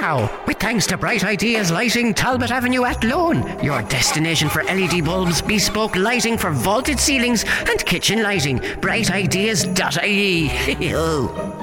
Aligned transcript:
Now, 0.00 0.30
with 0.46 0.56
thanks 0.58 0.86
to 0.86 0.96
Bright 0.96 1.22
Ideas 1.22 1.70
Lighting, 1.70 2.14
Talbot 2.14 2.50
Avenue 2.50 2.84
Athlone, 2.84 3.62
your 3.62 3.82
destination 3.82 4.48
for 4.48 4.64
LED 4.64 5.04
bulbs, 5.04 5.42
bespoke 5.42 5.96
lighting 5.96 6.38
for 6.38 6.50
vaulted 6.50 6.98
ceilings, 6.98 7.44
and 7.68 7.84
kitchen 7.84 8.22
lighting. 8.22 8.58
Brightideas.ie. 8.58 10.48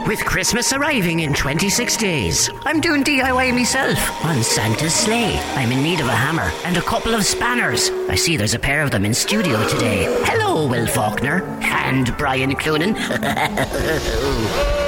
With 0.07 0.19
Christmas 0.25 0.71
arriving 0.73 1.21
in 1.21 1.33
26 1.33 1.97
days, 1.97 2.51
I'm 2.65 2.79
doing 2.79 3.03
DIY 3.03 3.51
myself 3.53 3.97
on 4.23 4.43
Santa's 4.43 4.93
sleigh. 4.93 5.39
I'm 5.55 5.71
in 5.71 5.81
need 5.81 5.99
of 5.99 6.07
a 6.07 6.15
hammer 6.15 6.51
and 6.65 6.77
a 6.77 6.83
couple 6.83 7.15
of 7.15 7.25
spanners. 7.25 7.89
I 8.09 8.15
see 8.15 8.37
there's 8.37 8.53
a 8.53 8.59
pair 8.59 8.83
of 8.83 8.91
them 8.91 9.05
in 9.05 9.13
studio 9.15 9.67
today. 9.67 10.05
Hello, 10.25 10.67
Will 10.67 10.85
Faulkner 10.85 11.43
and 11.61 12.15
Brian 12.17 12.55
Cloonan. 12.55 12.95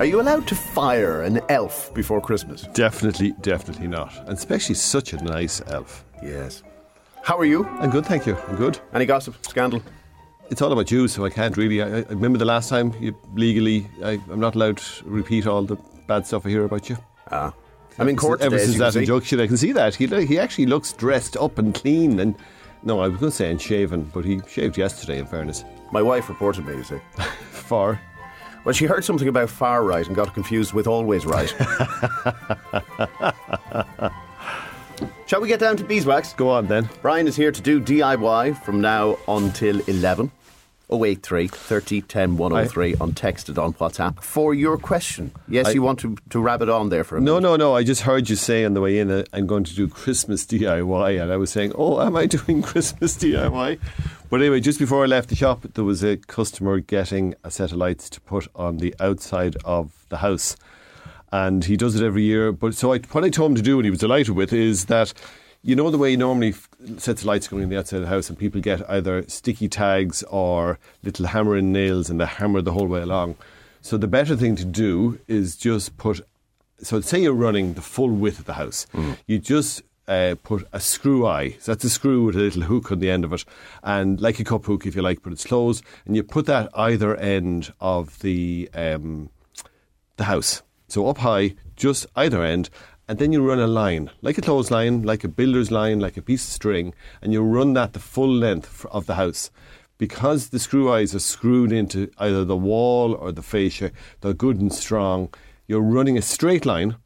Are 0.00 0.06
you 0.06 0.18
allowed 0.18 0.48
to 0.48 0.54
fire 0.54 1.20
an 1.20 1.42
elf 1.50 1.92
before 1.92 2.22
Christmas? 2.22 2.62
Definitely, 2.72 3.32
definitely 3.42 3.86
not. 3.86 4.16
And 4.20 4.30
especially 4.30 4.74
such 4.74 5.12
a 5.12 5.22
nice 5.22 5.60
elf. 5.66 6.06
Yes. 6.22 6.62
How 7.22 7.36
are 7.36 7.44
you? 7.44 7.66
I'm 7.66 7.90
good, 7.90 8.06
thank 8.06 8.24
you. 8.24 8.34
I'm 8.48 8.56
good. 8.56 8.78
Any 8.94 9.04
gossip, 9.04 9.34
scandal? 9.44 9.82
It's 10.48 10.62
all 10.62 10.72
about 10.72 10.90
you, 10.90 11.06
so 11.06 11.26
I 11.26 11.28
can't 11.28 11.54
really. 11.54 11.82
I, 11.82 11.98
I 11.98 12.04
remember 12.08 12.38
the 12.38 12.46
last 12.46 12.70
time 12.70 12.94
you 12.98 13.14
legally, 13.34 13.86
I, 14.02 14.12
I'm 14.30 14.40
not 14.40 14.54
allowed 14.54 14.78
to 14.78 15.04
repeat 15.04 15.46
all 15.46 15.64
the 15.64 15.76
bad 16.06 16.26
stuff 16.26 16.46
I 16.46 16.48
hear 16.48 16.64
about 16.64 16.88
you. 16.88 16.96
Ah. 17.30 17.52
I'm 17.98 18.08
in 18.08 18.16
court 18.16 18.40
Ever 18.40 18.56
today, 18.56 18.64
since 18.64 18.78
that 18.78 18.94
see. 18.94 19.00
injunction, 19.00 19.38
I 19.38 19.48
can 19.48 19.58
see 19.58 19.72
that. 19.72 19.94
He, 19.94 20.06
he 20.24 20.38
actually 20.38 20.64
looks 20.64 20.94
dressed 20.94 21.36
up 21.36 21.58
and 21.58 21.74
clean. 21.74 22.20
And 22.20 22.34
no, 22.84 23.00
I 23.00 23.08
was 23.08 23.20
going 23.20 23.32
to 23.32 23.36
say 23.36 23.50
unshaven, 23.50 24.04
but 24.14 24.24
he 24.24 24.40
shaved 24.48 24.78
yesterday, 24.78 25.18
in 25.18 25.26
fairness. 25.26 25.62
My 25.92 26.00
wife 26.00 26.30
reported 26.30 26.64
me, 26.64 26.76
you 26.76 26.84
see. 26.84 27.00
For. 27.50 28.00
Well, 28.64 28.74
she 28.74 28.84
heard 28.84 29.04
something 29.04 29.28
about 29.28 29.48
far 29.48 29.84
right 29.84 30.06
and 30.06 30.14
got 30.14 30.34
confused 30.34 30.74
with 30.74 30.86
always 30.86 31.24
right. 31.24 31.48
Shall 35.26 35.40
we 35.40 35.48
get 35.48 35.60
down 35.60 35.78
to 35.78 35.84
beeswax? 35.84 36.34
Go 36.34 36.50
on 36.50 36.66
then. 36.66 36.90
Brian 37.00 37.26
is 37.26 37.36
here 37.36 37.52
to 37.52 37.62
do 37.62 37.80
DIY 37.80 38.62
from 38.62 38.80
now 38.80 39.16
until 39.28 39.80
11. 39.88 40.30
083 40.92 41.48
30 41.48 42.00
10 42.02 42.36
103 42.36 42.94
on 43.00 43.12
texted 43.12 43.62
on 43.62 43.72
WhatsApp 43.74 44.22
for 44.22 44.52
your 44.54 44.76
question. 44.78 45.30
Yes, 45.48 45.68
I- 45.68 45.70
you 45.72 45.82
want 45.82 45.98
to, 46.00 46.16
to 46.30 46.40
wrap 46.40 46.60
it 46.62 46.68
on 46.68 46.88
there 46.88 47.04
for 47.04 47.16
a 47.16 47.20
No, 47.20 47.34
minute. 47.36 47.48
no, 47.48 47.56
no. 47.56 47.76
I 47.76 47.82
just 47.84 48.02
heard 48.02 48.28
you 48.28 48.36
say 48.36 48.64
on 48.64 48.74
the 48.74 48.80
way 48.80 48.98
in 48.98 49.08
that 49.08 49.28
I'm 49.32 49.46
going 49.46 49.64
to 49.64 49.74
do 49.74 49.86
Christmas 49.88 50.44
DIY, 50.44 51.22
and 51.22 51.32
I 51.32 51.36
was 51.36 51.50
saying, 51.50 51.72
"Oh, 51.76 52.00
am 52.00 52.16
I 52.16 52.26
doing 52.36 52.62
Christmas 52.62 53.16
DIY?" 53.16 53.78
But 54.30 54.40
anyway, 54.40 54.60
just 54.60 54.78
before 54.78 55.02
I 55.02 55.06
left 55.06 55.28
the 55.28 55.34
shop, 55.36 55.66
there 55.74 55.84
was 55.84 56.02
a 56.04 56.16
customer 56.16 56.78
getting 56.80 57.34
a 57.44 57.50
set 57.50 57.72
of 57.72 57.78
lights 57.78 58.08
to 58.10 58.20
put 58.20 58.46
on 58.54 58.78
the 58.78 58.94
outside 59.00 59.56
of 59.64 59.92
the 60.08 60.18
house, 60.18 60.56
and 61.32 61.64
he 61.64 61.76
does 61.76 61.94
it 62.00 62.04
every 62.04 62.22
year. 62.22 62.52
But 62.52 62.74
so 62.74 62.92
I, 62.92 62.98
what 63.12 63.24
I 63.24 63.28
told 63.30 63.52
him 63.52 63.56
to 63.56 63.62
do, 63.62 63.78
and 63.78 63.84
he 63.84 63.90
was 63.90 64.00
delighted 64.00 64.34
with, 64.34 64.52
is 64.52 64.86
that. 64.86 65.12
You 65.62 65.76
know 65.76 65.90
the 65.90 65.98
way 65.98 66.16
normally 66.16 66.54
sets 66.96 67.20
of 67.20 67.26
lights 67.26 67.46
going 67.48 67.64
on 67.64 67.68
the 67.68 67.78
outside 67.78 67.98
of 67.98 68.02
the 68.02 68.08
house, 68.08 68.30
and 68.30 68.38
people 68.38 68.60
get 68.60 68.88
either 68.88 69.24
sticky 69.28 69.68
tags 69.68 70.22
or 70.24 70.78
little 71.02 71.26
hammering 71.26 71.70
nails, 71.72 72.08
and 72.08 72.18
they 72.18 72.26
hammer 72.26 72.62
the 72.62 72.72
whole 72.72 72.86
way 72.86 73.02
along. 73.02 73.36
So 73.82 73.96
the 73.96 74.06
better 74.06 74.36
thing 74.36 74.56
to 74.56 74.64
do 74.64 75.20
is 75.28 75.56
just 75.56 75.96
put 75.98 76.20
so 76.82 77.00
say 77.00 77.20
you're 77.22 77.34
running 77.34 77.74
the 77.74 77.82
full 77.82 78.08
width 78.08 78.38
of 78.38 78.46
the 78.46 78.54
house, 78.54 78.86
you 79.26 79.38
just 79.38 79.82
uh, 80.08 80.34
put 80.42 80.66
a 80.72 80.80
screw 80.80 81.26
eye. 81.26 81.56
So 81.60 81.72
that's 81.72 81.84
a 81.84 81.90
screw 81.90 82.24
with 82.24 82.36
a 82.36 82.40
little 82.40 82.62
hook 82.62 82.90
on 82.90 83.00
the 83.00 83.10
end 83.10 83.24
of 83.24 83.32
it, 83.32 83.44
and 83.82 84.20
like 84.20 84.40
a 84.40 84.44
cup 84.44 84.64
hook, 84.64 84.86
if 84.86 84.96
you 84.96 85.02
like, 85.02 85.22
but 85.22 85.32
it's 85.32 85.44
closed, 85.44 85.84
and 86.06 86.16
you 86.16 86.22
put 86.22 86.46
that 86.46 86.70
either 86.74 87.16
end 87.16 87.72
of 87.80 88.18
the 88.20 88.70
um, 88.74 89.30
the 90.16 90.24
house. 90.24 90.62
So 90.88 91.06
up 91.06 91.18
high, 91.18 91.54
just 91.76 92.06
either 92.16 92.42
end, 92.42 92.68
and 93.10 93.18
then 93.18 93.32
you 93.32 93.42
run 93.42 93.58
a 93.58 93.66
line, 93.66 94.08
like 94.22 94.38
a 94.38 94.40
clothesline, 94.40 95.02
like 95.02 95.24
a 95.24 95.28
builder's 95.28 95.72
line, 95.72 95.98
like 95.98 96.16
a 96.16 96.22
piece 96.22 96.46
of 96.46 96.52
string, 96.52 96.94
and 97.20 97.32
you 97.32 97.42
run 97.42 97.72
that 97.72 97.92
the 97.92 97.98
full 97.98 98.32
length 98.32 98.86
of 98.92 99.06
the 99.06 99.16
house. 99.16 99.50
Because 99.98 100.50
the 100.50 100.60
screw 100.60 100.92
eyes 100.92 101.12
are 101.12 101.18
screwed 101.18 101.72
into 101.72 102.08
either 102.18 102.44
the 102.44 102.56
wall 102.56 103.14
or 103.14 103.32
the 103.32 103.42
fascia, 103.42 103.90
they're 104.20 104.32
good 104.32 104.60
and 104.60 104.72
strong. 104.72 105.34
You're 105.66 105.80
running 105.80 106.16
a 106.16 106.22
straight 106.22 106.64
line, 106.64 106.98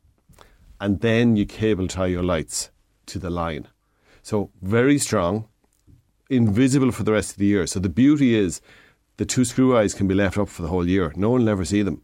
and 0.79 1.01
then 1.01 1.37
you 1.37 1.47
cable 1.47 1.89
tie 1.89 2.09
your 2.09 2.23
lights 2.23 2.71
to 3.07 3.19
the 3.19 3.31
line. 3.31 3.67
So 4.21 4.51
very 4.61 4.99
strong, 4.99 5.49
invisible 6.29 6.93
for 6.93 7.05
the 7.05 7.13
rest 7.13 7.31
of 7.31 7.39
the 7.39 7.47
year. 7.47 7.67
So 7.67 7.81
the 7.81 7.89
beauty 7.89 8.35
is 8.35 8.61
the 9.17 9.25
two 9.25 9.47
screw 9.47 9.75
eyes 9.75 9.95
can 9.95 10.07
be 10.07 10.15
left 10.15 10.37
up 10.37 10.51
for 10.51 10.61
the 10.61 10.69
whole 10.69 10.87
year. 10.87 11.15
No 11.17 11.31
one 11.31 11.45
will 11.45 11.49
ever 11.49 11.65
see 11.65 11.81
them. 11.81 12.03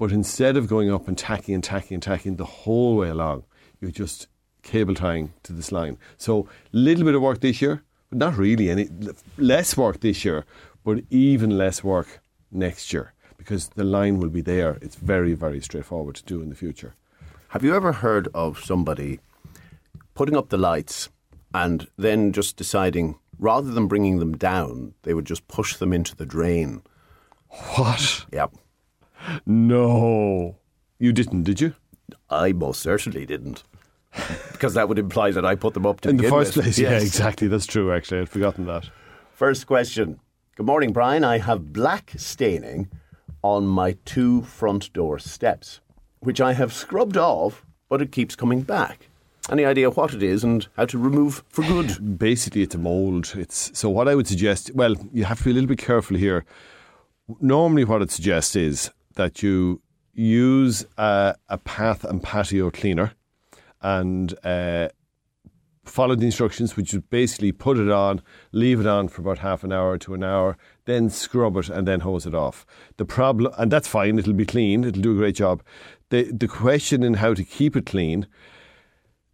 But 0.00 0.12
instead 0.12 0.56
of 0.56 0.66
going 0.66 0.90
up 0.90 1.08
and 1.08 1.18
tacking 1.18 1.54
and 1.54 1.62
tacking 1.62 1.96
and 1.96 2.02
tacking 2.02 2.36
the 2.36 2.46
whole 2.46 2.96
way 2.96 3.10
along, 3.10 3.44
you're 3.82 3.90
just 3.90 4.28
cable 4.62 4.94
tying 4.94 5.34
to 5.42 5.52
this 5.52 5.70
line. 5.72 5.98
So 6.16 6.48
a 6.48 6.48
little 6.72 7.04
bit 7.04 7.14
of 7.14 7.20
work 7.20 7.40
this 7.40 7.60
year, 7.60 7.82
but 8.08 8.16
not 8.16 8.38
really 8.38 8.70
any 8.70 8.88
less 9.36 9.76
work 9.76 10.00
this 10.00 10.24
year, 10.24 10.46
but 10.86 11.00
even 11.10 11.58
less 11.58 11.84
work 11.84 12.22
next 12.50 12.94
year 12.94 13.12
because 13.36 13.68
the 13.68 13.84
line 13.84 14.20
will 14.20 14.30
be 14.30 14.40
there. 14.40 14.78
It's 14.80 14.96
very 14.96 15.34
very 15.34 15.60
straightforward 15.60 16.14
to 16.14 16.24
do 16.24 16.40
in 16.40 16.48
the 16.48 16.54
future. 16.54 16.94
Have 17.48 17.62
you 17.62 17.76
ever 17.76 17.92
heard 17.92 18.26
of 18.32 18.58
somebody 18.64 19.20
putting 20.14 20.34
up 20.34 20.48
the 20.48 20.56
lights 20.56 21.10
and 21.52 21.86
then 21.98 22.32
just 22.32 22.56
deciding, 22.56 23.18
rather 23.38 23.70
than 23.70 23.86
bringing 23.86 24.18
them 24.18 24.34
down, 24.34 24.94
they 25.02 25.12
would 25.12 25.26
just 25.26 25.46
push 25.46 25.76
them 25.76 25.92
into 25.92 26.16
the 26.16 26.24
drain? 26.24 26.80
What? 27.76 28.24
Yep. 28.32 28.54
No. 29.46 30.56
You 30.98 31.12
didn't, 31.12 31.44
did 31.44 31.60
you? 31.60 31.74
I 32.28 32.52
most 32.52 32.80
certainly 32.80 33.26
didn't. 33.26 33.62
because 34.52 34.74
that 34.74 34.88
would 34.88 34.98
imply 34.98 35.30
that 35.30 35.44
I 35.44 35.54
put 35.54 35.74
them 35.74 35.86
up 35.86 36.00
to 36.02 36.08
In 36.08 36.16
the 36.16 36.28
first 36.28 36.56
with. 36.56 36.64
place, 36.64 36.78
yeah, 36.78 36.98
exactly. 36.98 37.48
That's 37.48 37.66
true, 37.66 37.92
actually. 37.92 38.20
I'd 38.20 38.28
forgotten 38.28 38.66
that. 38.66 38.90
First 39.32 39.66
question. 39.66 40.20
Good 40.56 40.66
morning, 40.66 40.92
Brian. 40.92 41.24
I 41.24 41.38
have 41.38 41.72
black 41.72 42.12
staining 42.16 42.90
on 43.42 43.66
my 43.66 43.96
two 44.04 44.42
front 44.42 44.92
door 44.92 45.18
steps, 45.18 45.80
which 46.18 46.40
I 46.40 46.52
have 46.52 46.72
scrubbed 46.72 47.16
off, 47.16 47.64
but 47.88 48.02
it 48.02 48.12
keeps 48.12 48.36
coming 48.36 48.62
back. 48.62 49.08
Any 49.48 49.64
idea 49.64 49.90
what 49.90 50.12
it 50.12 50.22
is 50.22 50.44
and 50.44 50.68
how 50.76 50.84
to 50.86 50.98
remove 50.98 51.42
for 51.48 51.62
good? 51.62 52.18
Basically, 52.18 52.62
it's 52.62 52.74
a 52.74 52.78
mold. 52.78 53.32
It's 53.36 53.76
so. 53.78 53.88
What 53.88 54.06
I 54.08 54.14
would 54.14 54.26
suggest, 54.26 54.70
well, 54.74 54.94
you 55.12 55.24
have 55.24 55.38
to 55.38 55.44
be 55.44 55.50
a 55.50 55.54
little 55.54 55.68
bit 55.68 55.78
careful 55.78 56.16
here. 56.16 56.44
Normally, 57.40 57.84
what 57.84 58.02
it 58.02 58.10
suggests 58.10 58.54
is 58.54 58.90
that 59.20 59.42
you 59.42 59.82
use 60.14 60.86
a, 60.96 61.34
a 61.50 61.58
path 61.58 62.04
and 62.04 62.22
patio 62.22 62.70
cleaner, 62.70 63.12
and 63.82 64.34
uh, 64.44 64.88
follow 65.84 66.14
the 66.14 66.24
instructions, 66.24 66.74
which 66.74 66.94
is 66.94 67.02
basically 67.10 67.52
put 67.52 67.76
it 67.76 67.90
on, 67.90 68.22
leave 68.52 68.80
it 68.80 68.86
on 68.86 69.08
for 69.08 69.20
about 69.20 69.38
half 69.38 69.62
an 69.62 69.72
hour 69.72 69.98
to 69.98 70.14
an 70.14 70.24
hour, 70.24 70.56
then 70.86 71.10
scrub 71.10 71.54
it 71.58 71.68
and 71.68 71.86
then 71.86 72.00
hose 72.00 72.24
it 72.24 72.34
off. 72.34 72.64
The 72.96 73.04
problem, 73.04 73.52
and 73.58 73.70
that's 73.70 73.88
fine, 73.88 74.18
it'll 74.18 74.32
be 74.32 74.46
clean, 74.46 74.84
it'll 74.84 75.02
do 75.02 75.12
a 75.12 75.16
great 75.16 75.34
job. 75.34 75.62
The, 76.08 76.32
the 76.32 76.48
question 76.48 77.02
in 77.02 77.14
how 77.14 77.34
to 77.34 77.44
keep 77.44 77.76
it 77.76 77.84
clean, 77.84 78.26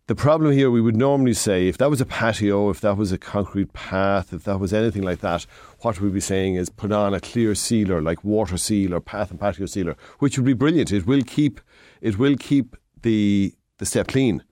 the 0.07 0.15
problem 0.15 0.53
here, 0.53 0.71
we 0.71 0.81
would 0.81 0.97
normally 0.97 1.35
say, 1.35 1.67
if 1.67 1.79
that 1.79 1.91
was 1.91 2.01
a 2.01 2.07
patio, 2.07 2.71
if 2.71 2.81
that 2.81 2.97
was 2.97 3.11
a 3.11 3.19
concrete 3.19 3.73
path, 3.73 4.33
if 4.33 4.45
that 4.45 4.61
was 4.61 4.73
anything 4.73 5.03
like 5.03 5.21
that, 5.21 5.47
what 5.81 6.01
we'd 6.01 6.15
be 6.15 6.21
saying 6.21 6.55
is 6.55 6.69
put 6.69 6.93
on 6.93 7.13
a 7.13 7.21
clear 7.21 7.55
sealer 7.57 8.01
like 8.01 8.23
water 8.23 8.57
seal 8.57 8.95
or 8.95 9.01
path 9.01 9.31
and 9.31 9.41
patio 9.41 9.67
sealer, 9.67 9.97
which 10.21 10.39
would 10.39 10.47
be 10.47 10.53
brilliant. 10.53 10.93
It 10.93 11.07
will 11.07 11.23
keep, 11.23 11.61
it 12.01 12.19
will 12.19 12.37
keep 12.37 12.77
the 13.03 13.55
the 13.79 13.87
step 13.87 14.09
clean. 14.09 14.43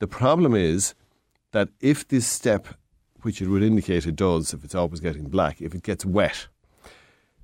The 0.00 0.08
problem 0.08 0.54
is 0.54 0.94
that 1.52 1.68
if 1.80 2.08
this 2.08 2.26
step, 2.26 2.66
which 3.22 3.40
it 3.40 3.48
would 3.48 3.62
indicate 3.62 4.06
it 4.06 4.16
does, 4.16 4.52
if 4.52 4.64
it's 4.64 4.74
always 4.74 5.00
getting 5.00 5.28
black, 5.28 5.60
if 5.60 5.74
it 5.74 5.82
gets 5.82 6.04
wet, 6.04 6.48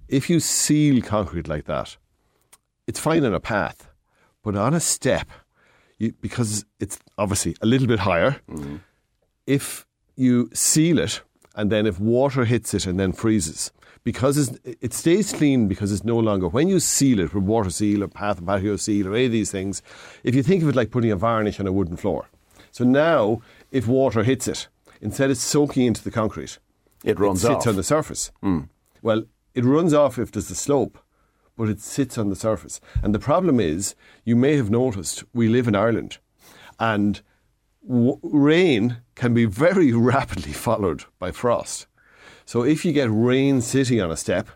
if 0.08 0.28
you 0.28 0.40
seal 0.40 1.02
concrete 1.02 1.46
like 1.46 1.66
that, 1.66 1.96
it's 2.86 2.98
fine 2.98 3.24
on 3.24 3.34
a 3.34 3.40
path, 3.40 3.90
but 4.42 4.56
on 4.56 4.74
a 4.74 4.80
step, 4.80 5.28
you, 5.98 6.12
because 6.20 6.64
it's 6.80 6.98
obviously 7.16 7.56
a 7.60 7.66
little 7.66 7.86
bit 7.86 8.00
higher, 8.00 8.40
mm-hmm. 8.50 8.76
if 9.46 9.86
you 10.16 10.50
seal 10.52 10.98
it 10.98 11.22
and 11.54 11.70
then 11.70 11.86
if 11.86 11.98
water 11.98 12.44
hits 12.44 12.74
it 12.74 12.86
and 12.86 12.98
then 12.98 13.12
freezes, 13.12 13.72
because 14.04 14.38
it's, 14.38 14.58
it 14.80 14.94
stays 14.94 15.32
clean 15.32 15.68
because 15.68 15.92
it's 15.92 16.04
no 16.04 16.16
longer, 16.16 16.48
when 16.48 16.68
you 16.68 16.80
seal 16.80 17.18
it 17.18 17.34
with 17.34 17.44
water 17.44 17.70
seal 17.70 18.02
or 18.02 18.08
path 18.08 18.44
patio 18.44 18.76
seal 18.76 19.08
or 19.08 19.14
any 19.14 19.26
of 19.26 19.32
these 19.32 19.50
things, 19.50 19.82
if 20.22 20.34
you 20.34 20.42
think 20.42 20.62
of 20.62 20.68
it 20.68 20.76
like 20.76 20.90
putting 20.90 21.10
a 21.10 21.16
varnish 21.16 21.60
on 21.60 21.66
a 21.66 21.72
wooden 21.72 21.96
floor. 21.96 22.28
So 22.70 22.84
now, 22.84 23.42
if 23.70 23.86
water 23.88 24.22
hits 24.22 24.46
it, 24.46 24.68
instead 25.00 25.30
of 25.30 25.36
soaking 25.36 25.86
into 25.86 26.02
the 26.04 26.10
concrete, 26.10 26.58
It 27.04 27.18
runs 27.18 27.42
sits 27.42 27.54
off. 27.54 27.66
On 27.66 27.76
the 27.76 27.82
surface. 27.82 28.30
Mm. 28.42 28.68
Well, 29.02 29.24
it 29.54 29.64
runs 29.64 29.92
off 29.92 30.18
if 30.18 30.30
there's 30.30 30.50
a 30.50 30.54
slope, 30.54 30.98
but 31.58 31.68
it 31.68 31.80
sits 31.80 32.16
on 32.16 32.30
the 32.30 32.36
surface. 32.36 32.80
And 33.02 33.14
the 33.14 33.18
problem 33.18 33.60
is, 33.60 33.94
you 34.24 34.36
may 34.36 34.56
have 34.56 34.70
noticed, 34.70 35.24
we 35.34 35.48
live 35.48 35.68
in 35.68 35.74
Ireland, 35.74 36.16
and 36.78 37.20
w- 37.86 38.18
rain 38.22 38.98
can 39.16 39.34
be 39.34 39.44
very 39.44 39.92
rapidly 40.12 40.52
followed 40.52 41.04
by 41.18 41.32
frost. 41.32 41.86
So 42.46 42.62
if 42.62 42.84
you 42.84 42.92
get 42.92 43.10
rain 43.10 43.60
sitting 43.60 44.00
on 44.00 44.10
a 44.10 44.16
step, 44.16 44.48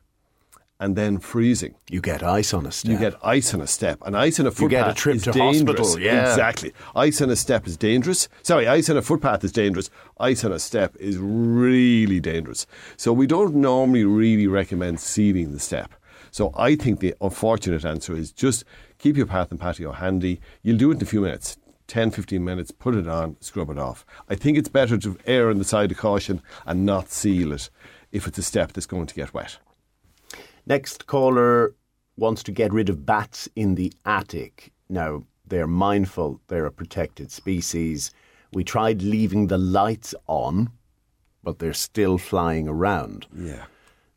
and 0.81 0.97
then 0.97 1.17
freezing. 1.17 1.77
You 1.89 2.01
get 2.01 2.25
ice 2.25 2.53
on 2.53 2.67
a 2.67 2.73
step. 2.73 2.91
You 2.91 2.99
get 2.99 3.15
ice 3.23 3.55
on 3.55 3.61
a 3.61 3.69
step, 3.69 4.01
and 4.05 4.17
ice 4.17 4.41
on 4.41 4.49
a 4.49 4.51
footpath 4.51 4.63
you 4.63 4.69
get 4.69 4.89
a 4.89 4.95
trip 4.95 5.15
is 5.17 5.23
to 5.23 5.31
dangerous. 5.31 5.79
hospital, 5.79 6.01
yeah. 6.01 6.29
exactly. 6.29 6.73
Ice 6.97 7.23
on 7.23 7.31
a 7.31 7.37
step 7.37 7.69
is 7.69 7.77
dangerous. 7.77 8.29
Sorry, 8.43 8.67
ice 8.67 8.91
on 8.91 8.97
a 8.97 9.03
footpath 9.03 9.45
is 9.45 9.53
dangerous. 9.53 9.91
Ice 10.19 10.45
on 10.45 10.51
a 10.51 10.59
step 10.59 10.97
is 10.99 11.19
really 11.19 12.19
dangerous. 12.19 12.67
So 12.97 13.13
we 13.13 13.29
don't 13.29 13.55
normally 13.55 14.05
really 14.05 14.49
recommend 14.49 14.99
sealing 14.99 15.53
the 15.53 15.61
step. 15.61 15.95
So 16.33 16.51
I 16.57 16.77
think 16.77 17.01
the 17.01 17.15
unfortunate 17.21 17.85
answer 17.85 18.17
is 18.17 18.33
just 18.33 18.65
keep 18.99 19.19
your 19.19 19.27
path 19.27 19.51
and 19.51 19.61
patio 19.61 19.93
handy. 19.93 20.41
You'll 20.63 20.79
do 20.79 20.91
it 20.91 20.97
in 20.97 21.03
a 21.03 21.07
few 21.07 21.21
minutes. 21.21 21.59
10, 21.89 22.11
15 22.11 22.43
minutes, 22.43 22.71
put 22.71 22.95
it 22.95 23.07
on, 23.07 23.37
scrub 23.41 23.69
it 23.69 23.79
off. 23.79 24.07
I 24.31 24.35
think 24.35 24.57
it's 24.57 24.71
better 24.71 24.97
to 24.97 25.19
err 25.27 25.51
on 25.51 25.59
the 25.59 25.65
side 25.65 25.93
of 25.93 25.99
caution 25.99 26.41
and 26.65 26.87
not 26.87 27.11
seal 27.11 27.53
it 27.53 27.69
if 28.13 28.27
it's 28.27 28.39
a 28.39 28.43
step 28.43 28.73
that's 28.73 28.87
going 28.87 29.07
to 29.07 29.15
get 29.15 29.35
wet. 29.35 29.59
Next 30.65 31.07
caller 31.07 31.75
wants 32.17 32.43
to 32.45 32.53
get 32.53 32.73
rid 32.73 32.89
of 32.89 33.05
bats 33.05 33.47
in 33.55 33.75
the 33.75 33.93
attic. 34.07 34.73
Now, 34.89 35.25
they're 35.47 35.67
mindful 35.67 36.41
they're 36.49 36.65
a 36.65 36.73
protected 36.73 37.31
species. 37.31 38.11
We 38.55 38.65
tried 38.65 39.03
leaving 39.03 39.49
the 39.49 39.59
lights 39.59 40.15
on, 40.27 40.71
but 41.43 41.59
they're 41.59 41.75
still 41.75 42.17
flying 42.17 42.69
around. 42.69 43.27
Yeah. 43.37 43.65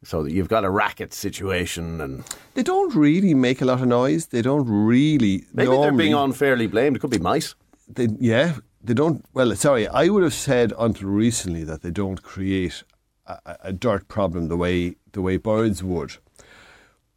So 0.06 0.24
that 0.24 0.32
you've 0.32 0.48
got 0.50 0.64
a 0.64 0.70
racket 0.70 1.14
situation, 1.14 2.00
and 2.02 2.24
They 2.54 2.64
don't 2.64 2.94
really 2.96 3.34
make 3.34 3.62
a 3.62 3.66
lot 3.66 3.82
of 3.82 3.88
noise. 3.88 4.28
They 4.28 4.42
don't 4.44 4.68
really. 4.70 5.46
maybe 5.54 5.72
they're 5.82 5.92
being 5.92 6.14
unfairly 6.14 6.68
blamed. 6.68 6.96
It 6.96 7.00
could 7.00 7.10
be 7.12 7.18
mice. 7.20 7.56
They, 7.88 8.08
yeah, 8.20 8.54
they 8.84 8.94
don't. 8.94 9.26
Well, 9.34 9.56
sorry, 9.56 9.88
I 9.88 10.10
would 10.10 10.24
have 10.24 10.34
said 10.34 10.74
until 10.78 11.10
recently 11.10 11.64
that 11.64 11.82
they 11.82 11.92
don't 11.92 12.22
create 12.22 12.84
a, 13.26 13.34
a- 13.46 13.58
a 13.70 13.74
dirt 13.74 14.08
problem 14.08 14.48
the 14.48 14.58
way 14.58 14.96
the 15.14 15.22
way 15.22 15.38
birds 15.38 15.82
would. 15.84 16.18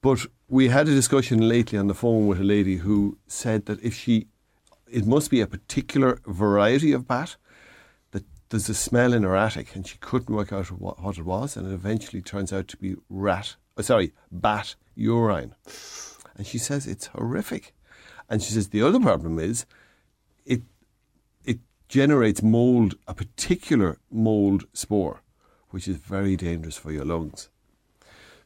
But 0.00 0.26
we 0.48 0.68
had 0.68 0.88
a 0.88 0.94
discussion 0.94 1.46
lately 1.48 1.78
on 1.78 1.88
the 1.88 1.94
phone 1.94 2.26
with 2.26 2.40
a 2.40 2.44
lady 2.44 2.76
who 2.76 3.18
said 3.26 3.66
that 3.66 3.82
if 3.82 3.94
she, 3.94 4.26
it 4.90 5.06
must 5.06 5.30
be 5.30 5.40
a 5.42 5.46
particular 5.46 6.20
variety 6.26 6.92
of 6.92 7.06
bat. 7.06 7.36
There's 8.50 8.68
a 8.68 8.74
smell 8.74 9.12
in 9.12 9.24
her 9.24 9.36
attic, 9.36 9.74
and 9.74 9.86
she 9.86 9.98
couldn't 9.98 10.34
work 10.34 10.52
out 10.52 10.70
what, 10.70 11.02
what 11.02 11.18
it 11.18 11.24
was, 11.24 11.56
and 11.56 11.66
it 11.66 11.74
eventually 11.74 12.22
turns 12.22 12.52
out 12.52 12.68
to 12.68 12.76
be 12.78 12.96
rat. 13.10 13.56
Oh, 13.76 13.82
sorry, 13.82 14.12
bat 14.32 14.74
urine. 14.94 15.54
And 16.36 16.46
she 16.46 16.58
says 16.58 16.86
it's 16.86 17.08
horrific. 17.08 17.74
And 18.28 18.42
she 18.42 18.52
says 18.52 18.68
the 18.68 18.82
other 18.82 19.00
problem 19.00 19.38
is 19.38 19.66
it 20.46 20.62
it 21.44 21.58
generates 21.88 22.42
mold, 22.42 22.94
a 23.06 23.14
particular 23.14 23.98
mold 24.10 24.64
spore, 24.72 25.22
which 25.70 25.88
is 25.88 25.96
very 25.96 26.36
dangerous 26.36 26.76
for 26.76 26.92
your 26.92 27.04
lungs. 27.04 27.50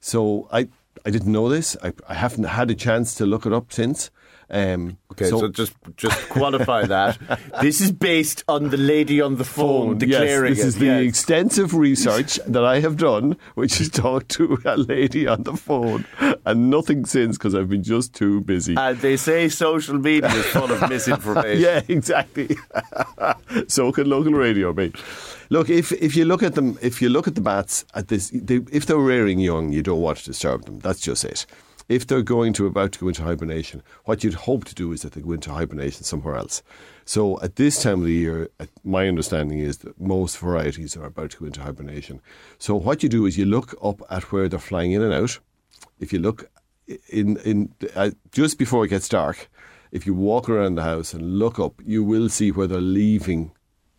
So 0.01 0.49
I 0.53 0.69
I 1.05 1.11
didn't 1.11 1.33
know 1.33 1.49
this. 1.49 1.77
I, 1.83 1.93
I 2.09 2.15
haven't 2.15 2.45
had 2.45 2.71
a 2.71 2.75
chance 2.75 3.15
to 3.17 3.27
look 3.27 3.47
it 3.47 3.53
up 3.53 3.73
since. 3.73 4.11
Um, 4.51 4.99
Okay, 5.13 5.29
so, 5.29 5.47
just 5.49 5.75
just 5.97 6.29
qualify 6.31 6.87
that. 6.87 7.19
this 7.61 7.83
is 7.83 7.93
based 7.93 8.45
on 8.49 8.71
the 8.71 8.79
lady 8.79 9.21
on 9.21 9.37
the 9.37 9.45
phone, 9.45 9.99
declaring 9.99 10.55
yes, 10.55 10.57
this 10.57 10.65
it. 10.65 10.69
is 10.69 10.79
the 10.79 10.87
yes. 10.87 11.09
extensive 11.09 11.75
research 11.75 12.37
that 12.47 12.65
I 12.65 12.81
have 12.81 12.97
done, 12.97 13.37
which 13.55 13.79
is 13.79 13.91
talk 13.91 14.29
to 14.29 14.59
a 14.65 14.79
lady 14.79 15.27
on 15.27 15.43
the 15.43 15.53
phone, 15.55 16.07
and 16.47 16.71
nothing 16.71 17.05
since 17.05 17.37
because 17.37 17.55
I've 17.55 17.69
been 17.69 17.83
just 17.83 18.15
too 18.15 18.41
busy. 18.41 18.75
and 18.75 18.99
they 19.01 19.19
say 19.19 19.51
social 19.51 19.99
media 19.99 20.31
is 20.31 20.47
full 20.47 20.73
of 20.73 20.81
misinformation. 20.89 21.61
yeah, 21.61 21.83
exactly. 21.89 22.57
so 23.69 23.93
can 23.93 24.09
local 24.09 24.33
radio 24.33 24.73
be. 24.73 24.95
Look, 25.53 25.69
if 25.69 25.93
if 25.93 26.17
you 26.17 26.25
look 26.25 26.43
at 26.43 26.55
them, 26.55 26.79
if 26.81 27.03
you 27.03 27.11
look 27.11 27.29
at 27.29 27.35
the 27.35 27.43
bats 27.43 27.85
at 27.93 28.09
this, 28.09 28.31
they, 28.31 28.61
if 28.73 28.87
they're 28.87 28.97
rearing 28.97 29.39
young, 29.39 29.71
you 29.71 29.83
don't 29.83 30.01
want 30.01 30.17
to 30.17 30.25
disturb 30.25 30.65
them. 30.65 30.79
That's 30.79 31.01
just 31.01 31.27
it. 31.27 31.45
If 31.91 32.07
they're 32.07 32.23
going 32.23 32.55
to 32.55 32.65
about 32.65 32.93
to 32.93 32.99
go 32.99 33.09
into 33.09 33.23
hibernation, 33.23 33.83
what 34.07 34.25
you'd 34.25 34.49
hope 34.49 34.65
to 34.65 34.75
do 34.75 34.93
is 34.93 35.03
that 35.03 35.13
they 35.13 35.21
go 35.21 35.33
into 35.33 35.53
hibernation 35.53 36.05
somewhere 36.05 36.37
else. 36.37 36.63
So 37.05 37.39
at 37.43 37.57
this 37.57 37.83
time 37.83 38.01
of 38.01 38.07
the 38.07 38.15
year, 38.15 38.49
my 38.83 39.07
understanding 39.07 39.59
is 39.59 39.77
that 39.79 40.01
most 40.01 40.39
varieties 40.39 40.97
are 40.97 41.05
about 41.05 41.33
to 41.33 41.41
go 41.41 41.45
into 41.45 41.61
hibernation. 41.61 42.23
So 42.57 42.75
what 42.75 43.03
you 43.03 43.11
do 43.11 43.27
is 43.27 43.37
you 43.37 43.45
look 43.45 43.75
up 43.83 44.01
at 44.09 44.33
where 44.33 44.49
they're 44.49 44.59
flying 44.59 44.93
in 44.93 45.03
and 45.03 45.13
out. 45.13 45.39
If 46.01 46.15
you 46.15 46.19
look 46.19 46.51
in 47.11 47.37
in 47.45 47.75
uh, 47.95 48.13
just 48.31 48.59
before 48.59 48.87
it 48.87 48.89
gets 48.89 49.07
dark, 49.07 49.51
if 49.91 50.07
you 50.07 50.15
walk 50.15 50.49
around 50.49 50.77
the 50.77 50.83
house 50.83 51.13
and 51.13 51.39
look 51.39 51.59
up, 51.59 51.75
you 51.85 52.03
will 52.03 52.31
see 52.31 52.53
where 52.53 52.67
they're 52.67 52.81
leaving 52.81 53.53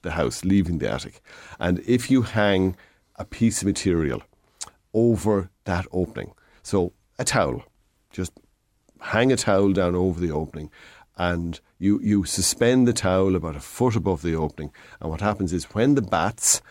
the 0.04 0.12
house, 0.12 0.46
leaving 0.46 0.78
the 0.78 0.90
attic. 0.90 1.22
And 1.60 1.80
if 1.88 2.10
you 2.12 2.22
hang 2.22 2.76
a 3.16 3.26
piece 3.26 3.62
of 3.62 3.68
material 3.68 4.22
over 4.94 5.50
that 5.66 5.88
opening, 5.92 6.34
so 6.62 6.94
a 7.20 7.26
towel, 7.26 7.64
just 8.12 8.32
hang 9.02 9.32
a 9.32 9.36
towel 9.36 9.74
down 9.74 9.96
over 9.96 10.20
the 10.20 10.32
opening 10.32 10.70
and 11.18 11.60
you, 11.78 12.00
you 12.02 12.24
suspend 12.24 12.88
the 12.88 12.94
towel 12.94 13.36
about 13.36 13.56
a 13.56 13.60
foot 13.60 13.96
above 13.96 14.22
the 14.22 14.36
opening. 14.36 14.72
And 15.00 15.10
what 15.10 15.22
happens 15.22 15.54
is 15.54 15.66
when 15.66 15.96
the 15.96 16.02
bats 16.02 16.62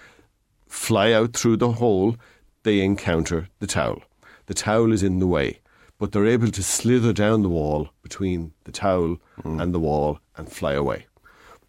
fly 0.67 1.13
out 1.13 1.35
through 1.35 1.59
the 1.59 1.73
hole, 1.73 2.17
they 2.63 2.81
encounter 2.81 3.49
the 3.61 3.67
towel. 3.67 4.03
The 4.47 4.55
towel 4.55 4.93
is 4.93 5.03
in 5.03 5.19
the 5.19 5.27
way, 5.27 5.61
but 5.99 6.13
they're 6.13 6.27
able 6.27 6.51
to 6.51 6.63
slither 6.63 7.13
down 7.13 7.43
the 7.43 7.49
wall 7.49 7.91
between 8.03 8.53
the 8.65 8.73
towel 8.73 9.19
hmm. 9.43 9.61
and 9.61 9.73
the 9.73 9.81
wall 9.81 10.19
and 10.37 10.51
fly 10.51 10.73
away. 10.73 11.07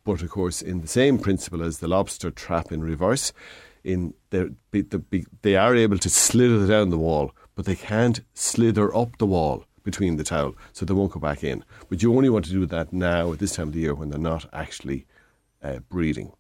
But 0.03 0.21
of 0.21 0.29
course, 0.29 0.61
in 0.61 0.81
the 0.81 0.87
same 0.87 1.17
principle 1.17 1.63
as 1.63 1.79
the 1.79 1.87
lobster 1.87 2.29
trap 2.29 2.71
in 2.71 2.81
reverse, 2.81 3.31
in 3.83 4.13
the, 4.29 4.55
the, 4.71 4.81
the, 4.81 5.25
they 5.41 5.55
are 5.55 5.75
able 5.75 5.97
to 5.97 6.09
slither 6.09 6.67
down 6.67 6.89
the 6.89 6.97
wall, 6.97 7.33
but 7.55 7.65
they 7.65 7.75
can't 7.75 8.21
slither 8.33 8.95
up 8.95 9.17
the 9.17 9.25
wall 9.25 9.65
between 9.83 10.15
the 10.15 10.23
towel, 10.23 10.55
so 10.71 10.85
they 10.85 10.93
won't 10.93 11.11
go 11.11 11.19
back 11.19 11.43
in. 11.43 11.63
But 11.89 12.01
you 12.01 12.15
only 12.15 12.29
want 12.29 12.45
to 12.45 12.51
do 12.51 12.65
that 12.65 12.93
now 12.93 13.33
at 13.33 13.39
this 13.39 13.55
time 13.55 13.69
of 13.69 13.73
the 13.73 13.81
year 13.81 13.93
when 13.93 14.09
they're 14.09 14.19
not 14.19 14.45
actually 14.53 15.05
uh, 15.61 15.79
breeding. 15.89 16.31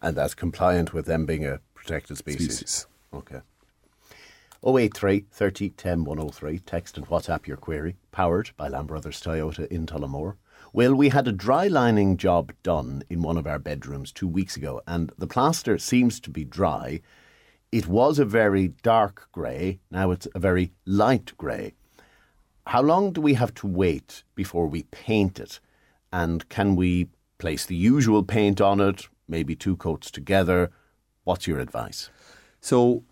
And 0.00 0.16
that's 0.16 0.34
compliant 0.34 0.92
with 0.92 1.06
them 1.06 1.26
being 1.26 1.44
a 1.46 1.60
protected 1.74 2.18
species. 2.18 2.56
Species. 2.56 2.86
Okay. 3.12 3.40
083 4.64 5.26
30 5.30 5.70
10 5.70 6.04
103. 6.04 6.58
Text 6.60 6.96
and 6.96 7.06
WhatsApp 7.08 7.46
your 7.46 7.56
query. 7.56 7.96
Powered 8.12 8.50
by 8.56 8.68
Lamb 8.68 8.86
Brothers 8.86 9.20
Toyota 9.20 9.66
in 9.66 9.86
Tullamore. 9.86 10.36
Well, 10.74 10.94
we 10.94 11.10
had 11.10 11.28
a 11.28 11.32
dry 11.32 11.66
lining 11.66 12.16
job 12.16 12.50
done 12.62 13.02
in 13.10 13.20
one 13.20 13.36
of 13.36 13.46
our 13.46 13.58
bedrooms 13.58 14.10
two 14.10 14.26
weeks 14.26 14.56
ago, 14.56 14.80
and 14.86 15.12
the 15.18 15.26
plaster 15.26 15.76
seems 15.76 16.18
to 16.20 16.30
be 16.30 16.44
dry. 16.44 17.02
It 17.70 17.86
was 17.86 18.18
a 18.18 18.24
very 18.24 18.68
dark 18.82 19.28
grey, 19.32 19.80
now 19.90 20.12
it's 20.12 20.26
a 20.34 20.38
very 20.38 20.72
light 20.86 21.36
grey. 21.36 21.74
How 22.66 22.80
long 22.80 23.12
do 23.12 23.20
we 23.20 23.34
have 23.34 23.52
to 23.56 23.66
wait 23.66 24.22
before 24.34 24.66
we 24.66 24.84
paint 24.84 25.38
it? 25.38 25.60
And 26.10 26.48
can 26.48 26.74
we 26.74 27.08
place 27.36 27.66
the 27.66 27.76
usual 27.76 28.22
paint 28.22 28.58
on 28.62 28.80
it, 28.80 29.08
maybe 29.28 29.54
two 29.54 29.76
coats 29.76 30.10
together? 30.10 30.70
What's 31.24 31.46
your 31.46 31.58
advice? 31.58 32.08
So 32.62 33.04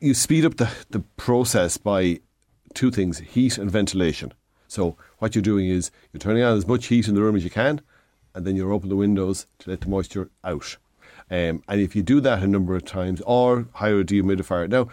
you 0.00 0.12
speed 0.12 0.44
up 0.44 0.58
the, 0.58 0.70
the 0.90 1.00
process 1.16 1.78
by 1.78 2.20
two 2.74 2.90
things 2.90 3.20
heat 3.20 3.56
and 3.56 3.70
ventilation. 3.70 4.34
So 4.66 4.98
what 5.18 5.34
you're 5.34 5.42
doing 5.42 5.68
is 5.68 5.90
you're 6.12 6.20
turning 6.20 6.42
on 6.42 6.56
as 6.56 6.66
much 6.66 6.86
heat 6.86 7.08
in 7.08 7.14
the 7.14 7.22
room 7.22 7.36
as 7.36 7.44
you 7.44 7.50
can, 7.50 7.80
and 8.34 8.46
then 8.46 8.56
you 8.56 8.72
open 8.72 8.88
the 8.88 8.96
windows 8.96 9.46
to 9.60 9.70
let 9.70 9.80
the 9.80 9.88
moisture 9.88 10.30
out. 10.44 10.76
Um, 11.30 11.62
and 11.68 11.80
if 11.80 11.94
you 11.94 12.02
do 12.02 12.20
that 12.20 12.42
a 12.42 12.46
number 12.46 12.74
of 12.74 12.84
times, 12.84 13.20
or 13.26 13.66
hire 13.74 14.00
a 14.00 14.04
dehumidifier. 14.04 14.68
Now, 14.68 14.88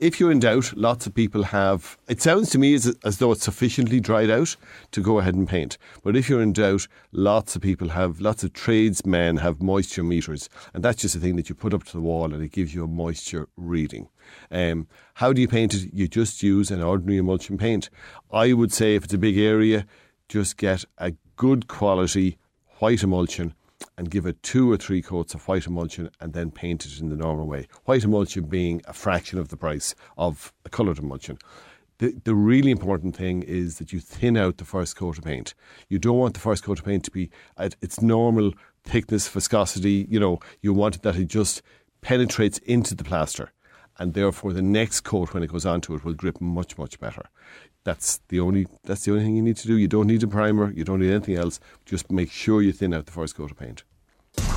if 0.00 0.18
you're 0.18 0.32
in 0.32 0.40
doubt, 0.40 0.72
lots 0.76 1.06
of 1.06 1.14
people 1.14 1.42
have. 1.44 1.98
It 2.08 2.22
sounds 2.22 2.48
to 2.50 2.58
me 2.58 2.72
as, 2.72 2.96
as 3.04 3.18
though 3.18 3.32
it's 3.32 3.44
sufficiently 3.44 4.00
dried 4.00 4.30
out 4.30 4.56
to 4.92 5.02
go 5.02 5.18
ahead 5.18 5.34
and 5.34 5.46
paint. 5.46 5.76
But 6.02 6.16
if 6.16 6.28
you're 6.28 6.40
in 6.40 6.54
doubt, 6.54 6.88
lots 7.12 7.54
of 7.54 7.60
people 7.60 7.90
have, 7.90 8.18
lots 8.18 8.42
of 8.42 8.54
tradesmen 8.54 9.36
have 9.36 9.60
moisture 9.60 10.02
meters. 10.02 10.48
And 10.72 10.82
that's 10.82 11.02
just 11.02 11.14
a 11.14 11.18
thing 11.18 11.36
that 11.36 11.50
you 11.50 11.54
put 11.54 11.74
up 11.74 11.84
to 11.84 11.92
the 11.92 12.00
wall 12.00 12.32
and 12.32 12.42
it 12.42 12.50
gives 12.50 12.74
you 12.74 12.82
a 12.82 12.88
moisture 12.88 13.48
reading. 13.58 14.08
Um, 14.50 14.88
how 15.14 15.34
do 15.34 15.42
you 15.42 15.48
paint 15.48 15.74
it? 15.74 15.92
You 15.92 16.08
just 16.08 16.42
use 16.42 16.70
an 16.70 16.82
ordinary 16.82 17.18
emulsion 17.18 17.58
paint. 17.58 17.90
I 18.32 18.54
would 18.54 18.72
say 18.72 18.94
if 18.94 19.04
it's 19.04 19.14
a 19.14 19.18
big 19.18 19.36
area, 19.36 19.86
just 20.28 20.56
get 20.56 20.86
a 20.96 21.12
good 21.36 21.68
quality 21.68 22.38
white 22.78 23.02
emulsion 23.02 23.54
and 23.96 24.10
give 24.10 24.26
it 24.26 24.42
two 24.42 24.70
or 24.70 24.76
three 24.76 25.02
coats 25.02 25.34
of 25.34 25.46
white 25.46 25.66
emulsion 25.66 26.10
and 26.20 26.32
then 26.32 26.50
paint 26.50 26.84
it 26.84 27.00
in 27.00 27.08
the 27.08 27.16
normal 27.16 27.46
way. 27.46 27.66
White 27.84 28.04
emulsion 28.04 28.44
being 28.44 28.82
a 28.86 28.92
fraction 28.92 29.38
of 29.38 29.48
the 29.48 29.56
price 29.56 29.94
of 30.16 30.52
a 30.64 30.68
coloured 30.68 30.98
emulsion. 30.98 31.38
The, 31.98 32.18
the 32.24 32.34
really 32.34 32.70
important 32.70 33.14
thing 33.14 33.42
is 33.42 33.78
that 33.78 33.92
you 33.92 34.00
thin 34.00 34.36
out 34.36 34.56
the 34.56 34.64
first 34.64 34.96
coat 34.96 35.18
of 35.18 35.24
paint. 35.24 35.54
You 35.88 35.98
don't 35.98 36.16
want 36.16 36.34
the 36.34 36.40
first 36.40 36.64
coat 36.64 36.78
of 36.78 36.84
paint 36.84 37.04
to 37.04 37.10
be 37.10 37.30
at 37.58 37.76
its 37.82 38.00
normal 38.00 38.52
thickness, 38.84 39.28
viscosity. 39.28 40.06
You 40.08 40.18
know, 40.18 40.40
you 40.62 40.72
want 40.72 41.02
that 41.02 41.16
it 41.16 41.28
just 41.28 41.60
penetrates 42.00 42.58
into 42.58 42.94
the 42.94 43.04
plaster 43.04 43.52
and 44.00 44.14
therefore 44.14 44.52
the 44.52 44.62
next 44.62 45.02
coat 45.02 45.32
when 45.32 45.44
it 45.44 45.52
goes 45.52 45.66
onto 45.66 45.94
it 45.94 46.04
will 46.04 46.14
grip 46.14 46.40
much 46.40 46.76
much 46.76 46.98
better. 46.98 47.26
That's 47.84 48.20
the 48.28 48.40
only 48.40 48.66
that's 48.84 49.04
the 49.04 49.12
only 49.12 49.24
thing 49.24 49.36
you 49.36 49.42
need 49.42 49.58
to 49.58 49.68
do. 49.68 49.76
You 49.76 49.88
don't 49.88 50.08
need 50.08 50.22
a 50.24 50.26
primer. 50.26 50.72
You 50.72 50.84
don't 50.84 51.00
need 51.00 51.12
anything 51.12 51.36
else. 51.36 51.60
Just 51.86 52.10
make 52.10 52.32
sure 52.32 52.62
you 52.62 52.72
thin 52.72 52.94
out 52.94 53.06
the 53.06 53.12
first 53.12 53.36
coat 53.36 53.52
of 53.52 53.58
paint. 53.58 53.84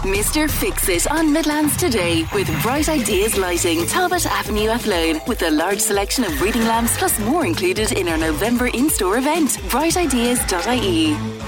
Mr. 0.03 0.49
Fix 0.49 0.87
It 0.87 1.09
on 1.09 1.31
Midlands 1.33 1.75
today 1.77 2.25
with 2.33 2.47
Bright 2.61 2.89
Ideas 2.89 3.37
Lighting, 3.37 3.85
Talbot 3.87 4.25
Avenue 4.25 4.69
Athlone, 4.69 5.19
with 5.27 5.41
a 5.43 5.49
large 5.49 5.79
selection 5.79 6.23
of 6.23 6.41
reading 6.41 6.63
lamps 6.63 6.97
plus 6.97 7.17
more 7.19 7.45
included 7.45 7.93
in 7.93 8.07
our 8.07 8.17
November 8.17 8.67
in-store 8.67 9.17
event. 9.17 9.51
Brightideas.ie. 9.69 11.42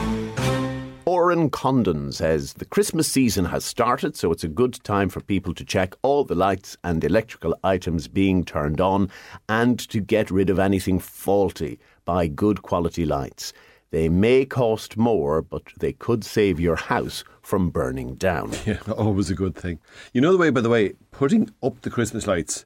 Oren 1.15 1.49
Condon 1.49 2.11
says 2.11 2.55
the 2.55 2.65
Christmas 2.65 3.09
season 3.09 3.45
has 3.45 3.63
started, 3.63 4.17
so 4.17 4.33
it's 4.33 4.43
a 4.43 4.49
good 4.49 4.73
time 4.83 5.07
for 5.07 5.21
people 5.21 5.53
to 5.53 5.63
check 5.63 5.95
all 6.01 6.25
the 6.25 6.35
lights 6.35 6.75
and 6.83 7.01
electrical 7.05 7.57
items 7.63 8.09
being 8.09 8.43
turned 8.43 8.81
on 8.81 9.09
and 9.47 9.79
to 9.79 10.01
get 10.01 10.29
rid 10.29 10.49
of 10.49 10.59
anything 10.59 10.99
faulty. 10.99 11.79
Buy 12.03 12.27
good 12.27 12.63
quality 12.63 13.05
lights. 13.05 13.53
They 13.91 14.09
may 14.09 14.43
cost 14.43 14.97
more, 14.97 15.41
but 15.41 15.63
they 15.79 15.93
could 15.93 16.25
save 16.25 16.59
your 16.59 16.75
house 16.75 17.23
from 17.41 17.69
burning 17.69 18.15
down. 18.15 18.51
Yeah, 18.65 18.79
always 18.97 19.29
a 19.29 19.35
good 19.35 19.55
thing. 19.55 19.79
You 20.11 20.19
know 20.19 20.33
the 20.33 20.37
way, 20.37 20.49
by 20.49 20.59
the 20.59 20.69
way, 20.69 20.95
putting 21.11 21.49
up 21.63 21.79
the 21.79 21.89
Christmas 21.89 22.27
lights 22.27 22.65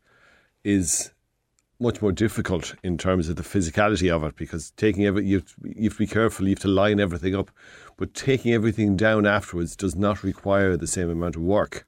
is 0.63 1.12
much 1.79 2.01
more 2.01 2.12
difficult 2.12 2.75
in 2.83 2.98
terms 2.98 3.29
of 3.29 3.38
the 3.38 3.43
physicality 3.43 4.13
of 4.13 4.24
it 4.24 4.36
because 4.36 4.71
taking 4.71 5.05
every 5.05 5.25
you 5.25 5.38
have, 5.38 5.53
you 5.63 5.83
have 5.83 5.93
to 5.93 6.00
be 6.00 6.07
careful, 6.07 6.45
you 6.45 6.51
have 6.51 6.59
to 6.59 6.67
line 6.67 7.00
everything 7.00 7.36
up, 7.36 7.51
but 7.98 8.13
taking 8.13 8.53
everything 8.53 8.98
down 8.98 9.25
afterwards 9.25 9.75
does 9.75 9.95
not 9.95 10.24
require 10.24 10.75
the 10.75 10.88
same 10.88 11.09
amount 11.09 11.36
of 11.36 11.41
work. 11.41 11.88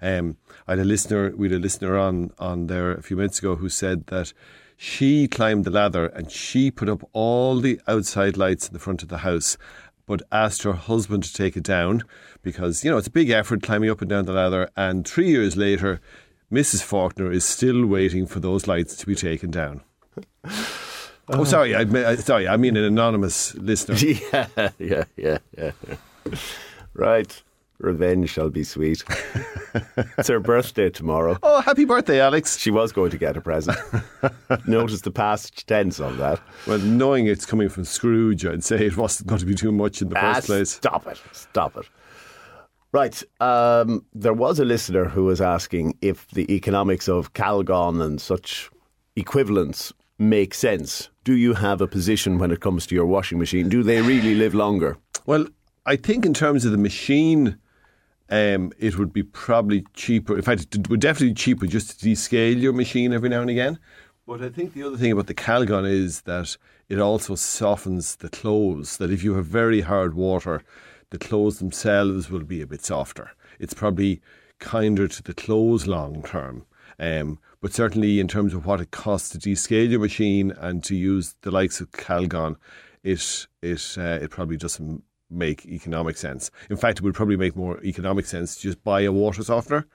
Um, 0.00 0.36
I 0.66 0.72
had 0.72 0.80
a 0.80 0.84
listener, 0.84 1.34
we 1.36 1.48
had 1.48 1.58
a 1.58 1.62
listener 1.62 1.98
on 1.98 2.32
on 2.38 2.66
there 2.66 2.92
a 2.92 3.02
few 3.02 3.16
minutes 3.16 3.38
ago 3.38 3.56
who 3.56 3.68
said 3.68 4.06
that 4.06 4.32
she 4.76 5.26
climbed 5.26 5.64
the 5.64 5.70
ladder 5.70 6.06
and 6.06 6.30
she 6.30 6.70
put 6.70 6.88
up 6.88 7.08
all 7.12 7.60
the 7.60 7.80
outside 7.88 8.36
lights 8.36 8.68
in 8.68 8.74
the 8.74 8.78
front 8.78 9.02
of 9.02 9.08
the 9.08 9.18
house 9.18 9.56
but 10.06 10.22
asked 10.30 10.62
her 10.62 10.72
husband 10.72 11.24
to 11.24 11.32
take 11.32 11.56
it 11.56 11.64
down 11.64 12.04
because, 12.42 12.84
you 12.84 12.90
know, 12.90 12.96
it's 12.96 13.08
a 13.08 13.10
big 13.10 13.30
effort 13.30 13.62
climbing 13.62 13.90
up 13.90 14.00
and 14.00 14.08
down 14.08 14.24
the 14.24 14.32
ladder. 14.32 14.70
And 14.76 15.06
three 15.06 15.28
years 15.28 15.56
later, 15.56 16.00
Mrs. 16.52 16.82
Faulkner 16.82 17.30
is 17.32 17.44
still 17.44 17.86
waiting 17.86 18.26
for 18.26 18.40
those 18.40 18.66
lights 18.66 18.96
to 18.96 19.06
be 19.06 19.14
taken 19.14 19.50
down. 19.50 19.82
oh, 21.28 21.44
sorry, 21.44 21.74
I, 21.74 22.14
sorry, 22.16 22.46
I 22.48 22.56
mean 22.56 22.76
an 22.76 22.84
anonymous 22.84 23.54
listener. 23.56 23.96
yeah, 24.32 24.46
yeah, 24.78 25.04
yeah, 25.16 25.38
yeah. 25.58 25.72
Right. 26.94 27.42
Revenge 27.78 28.30
shall 28.30 28.48
be 28.48 28.64
sweet. 28.64 29.04
it's 30.16 30.28
her 30.28 30.40
birthday 30.40 30.88
tomorrow. 30.88 31.36
Oh, 31.42 31.60
happy 31.60 31.84
birthday, 31.84 32.20
Alex. 32.20 32.56
She 32.56 32.70
was 32.70 32.90
going 32.90 33.10
to 33.10 33.18
get 33.18 33.36
a 33.36 33.42
present. 33.42 33.76
Notice 34.66 35.02
the 35.02 35.10
past 35.10 35.66
tense 35.66 36.00
on 36.00 36.16
that. 36.16 36.40
Well, 36.66 36.78
knowing 36.78 37.26
it's 37.26 37.44
coming 37.44 37.68
from 37.68 37.84
Scrooge, 37.84 38.46
I'd 38.46 38.64
say 38.64 38.86
it 38.86 38.96
wasn't 38.96 39.28
going 39.28 39.40
to 39.40 39.44
be 39.46 39.54
too 39.54 39.72
much 39.72 40.00
in 40.00 40.08
the 40.08 40.16
Ah, 40.16 40.34
first 40.34 40.46
place. 40.46 40.70
Stop 40.70 41.06
it. 41.06 41.20
Stop 41.32 41.76
it. 41.76 41.84
Right. 42.92 43.22
Um, 43.40 44.06
there 44.14 44.32
was 44.32 44.58
a 44.58 44.64
listener 44.64 45.06
who 45.06 45.24
was 45.24 45.40
asking 45.40 45.98
if 46.00 46.28
the 46.28 46.52
economics 46.54 47.08
of 47.08 47.32
Calgon 47.34 48.02
and 48.02 48.20
such 48.20 48.70
equivalents 49.16 49.92
make 50.18 50.54
sense. 50.54 51.10
Do 51.24 51.34
you 51.34 51.54
have 51.54 51.80
a 51.80 51.86
position 51.86 52.38
when 52.38 52.50
it 52.50 52.60
comes 52.60 52.86
to 52.86 52.94
your 52.94 53.06
washing 53.06 53.38
machine? 53.38 53.68
Do 53.68 53.82
they 53.82 54.00
really 54.00 54.34
live 54.34 54.54
longer? 54.54 54.96
Well, 55.26 55.46
I 55.84 55.96
think 55.96 56.24
in 56.24 56.34
terms 56.34 56.64
of 56.64 56.72
the 56.72 56.78
machine, 56.78 57.58
um, 58.30 58.72
it 58.78 58.98
would 58.98 59.12
be 59.12 59.22
probably 59.22 59.84
cheaper. 59.94 60.36
In 60.36 60.42
fact, 60.42 60.74
it 60.74 60.88
would 60.88 61.00
definitely 61.00 61.30
be 61.30 61.34
cheaper 61.34 61.66
just 61.66 62.00
to 62.00 62.06
descale 62.06 62.60
your 62.60 62.72
machine 62.72 63.12
every 63.12 63.28
now 63.28 63.40
and 63.40 63.50
again. 63.50 63.78
But 64.26 64.42
I 64.42 64.48
think 64.48 64.72
the 64.72 64.82
other 64.82 64.96
thing 64.96 65.12
about 65.12 65.28
the 65.28 65.34
Calgon 65.34 65.88
is 65.88 66.22
that 66.22 66.56
it 66.88 66.98
also 66.98 67.34
softens 67.36 68.16
the 68.16 68.28
clothes. 68.28 68.96
That 68.96 69.12
if 69.12 69.22
you 69.22 69.34
have 69.34 69.46
very 69.46 69.82
hard 69.82 70.14
water, 70.14 70.62
the 71.10 71.18
clothes 71.18 71.58
themselves 71.58 72.30
will 72.30 72.44
be 72.44 72.60
a 72.60 72.66
bit 72.66 72.84
softer. 72.84 73.30
It's 73.58 73.74
probably 73.74 74.20
kinder 74.58 75.08
to 75.08 75.22
the 75.22 75.34
clothes 75.34 75.86
long 75.86 76.22
term. 76.22 76.66
Um, 76.98 77.38
but 77.60 77.72
certainly, 77.72 78.20
in 78.20 78.28
terms 78.28 78.54
of 78.54 78.64
what 78.66 78.80
it 78.80 78.90
costs 78.90 79.30
to 79.30 79.38
descale 79.38 79.90
your 79.90 80.00
machine 80.00 80.52
and 80.52 80.82
to 80.84 80.94
use 80.94 81.36
the 81.42 81.50
likes 81.50 81.80
of 81.80 81.90
Calgon, 81.92 82.56
it 83.02 83.46
it 83.62 83.96
uh, 83.98 84.18
it 84.22 84.30
probably 84.30 84.56
doesn't 84.56 85.02
make 85.28 85.66
economic 85.66 86.16
sense. 86.16 86.50
In 86.70 86.76
fact, 86.76 86.98
it 86.98 87.02
would 87.02 87.14
probably 87.14 87.36
make 87.36 87.56
more 87.56 87.82
economic 87.82 88.26
sense 88.26 88.56
to 88.56 88.62
just 88.62 88.84
buy 88.84 89.00
a 89.00 89.12
water 89.12 89.42
softener, 89.42 89.86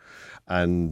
and 0.48 0.91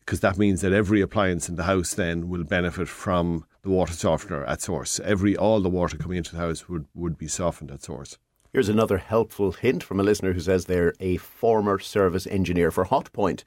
because 0.00 0.20
that 0.20 0.38
means 0.38 0.60
that 0.60 0.72
every 0.72 1.00
appliance 1.00 1.48
in 1.48 1.56
the 1.56 1.64
house 1.64 1.94
then 1.94 2.28
will 2.28 2.44
benefit 2.44 2.88
from 2.88 3.44
the 3.62 3.70
water 3.70 3.92
softener 3.92 4.44
at 4.44 4.62
source. 4.62 5.00
Every 5.00 5.36
all 5.36 5.60
the 5.60 5.68
water 5.68 5.96
coming 5.96 6.18
into 6.18 6.32
the 6.32 6.42
house 6.42 6.68
would 6.68 6.86
would 6.94 7.18
be 7.18 7.28
softened 7.28 7.70
at 7.70 7.82
source. 7.82 8.18
Here's 8.52 8.68
another 8.68 8.98
helpful 8.98 9.52
hint 9.52 9.82
from 9.82 10.00
a 10.00 10.02
listener 10.02 10.32
who 10.32 10.40
says 10.40 10.64
they're 10.64 10.94
a 11.00 11.18
former 11.18 11.78
service 11.78 12.26
engineer 12.26 12.70
for 12.70 12.86
Hotpoint. 12.86 13.44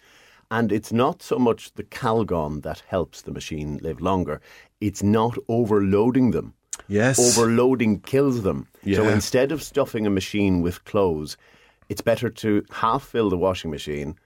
And 0.52 0.72
it's 0.72 0.92
not 0.92 1.24
so 1.24 1.40
much 1.40 1.74
the 1.74 1.84
Calgon 1.84 2.62
that 2.62 2.84
helps 2.88 3.22
the 3.22 3.32
machine 3.32 3.80
live 3.82 4.02
longer, 4.02 4.42
it's 4.80 5.02
not 5.02 5.38
overloading 5.48 6.32
them. 6.32 6.54
Yes. 6.88 7.38
Overloading 7.38 8.02
kills 8.02 8.44
them. 8.44 8.68
So 8.86 9.08
instead 9.08 9.52
of 9.52 9.64
stuffing 9.64 10.06
a 10.06 10.10
machine 10.10 10.62
with 10.62 10.84
clothes, 10.84 11.38
it's 11.90 12.02
better 12.02 12.30
to 12.30 12.64
half 12.72 13.04
fill 13.04 13.30
the 13.30 13.38
washing 13.38 13.72
machine 13.72 14.18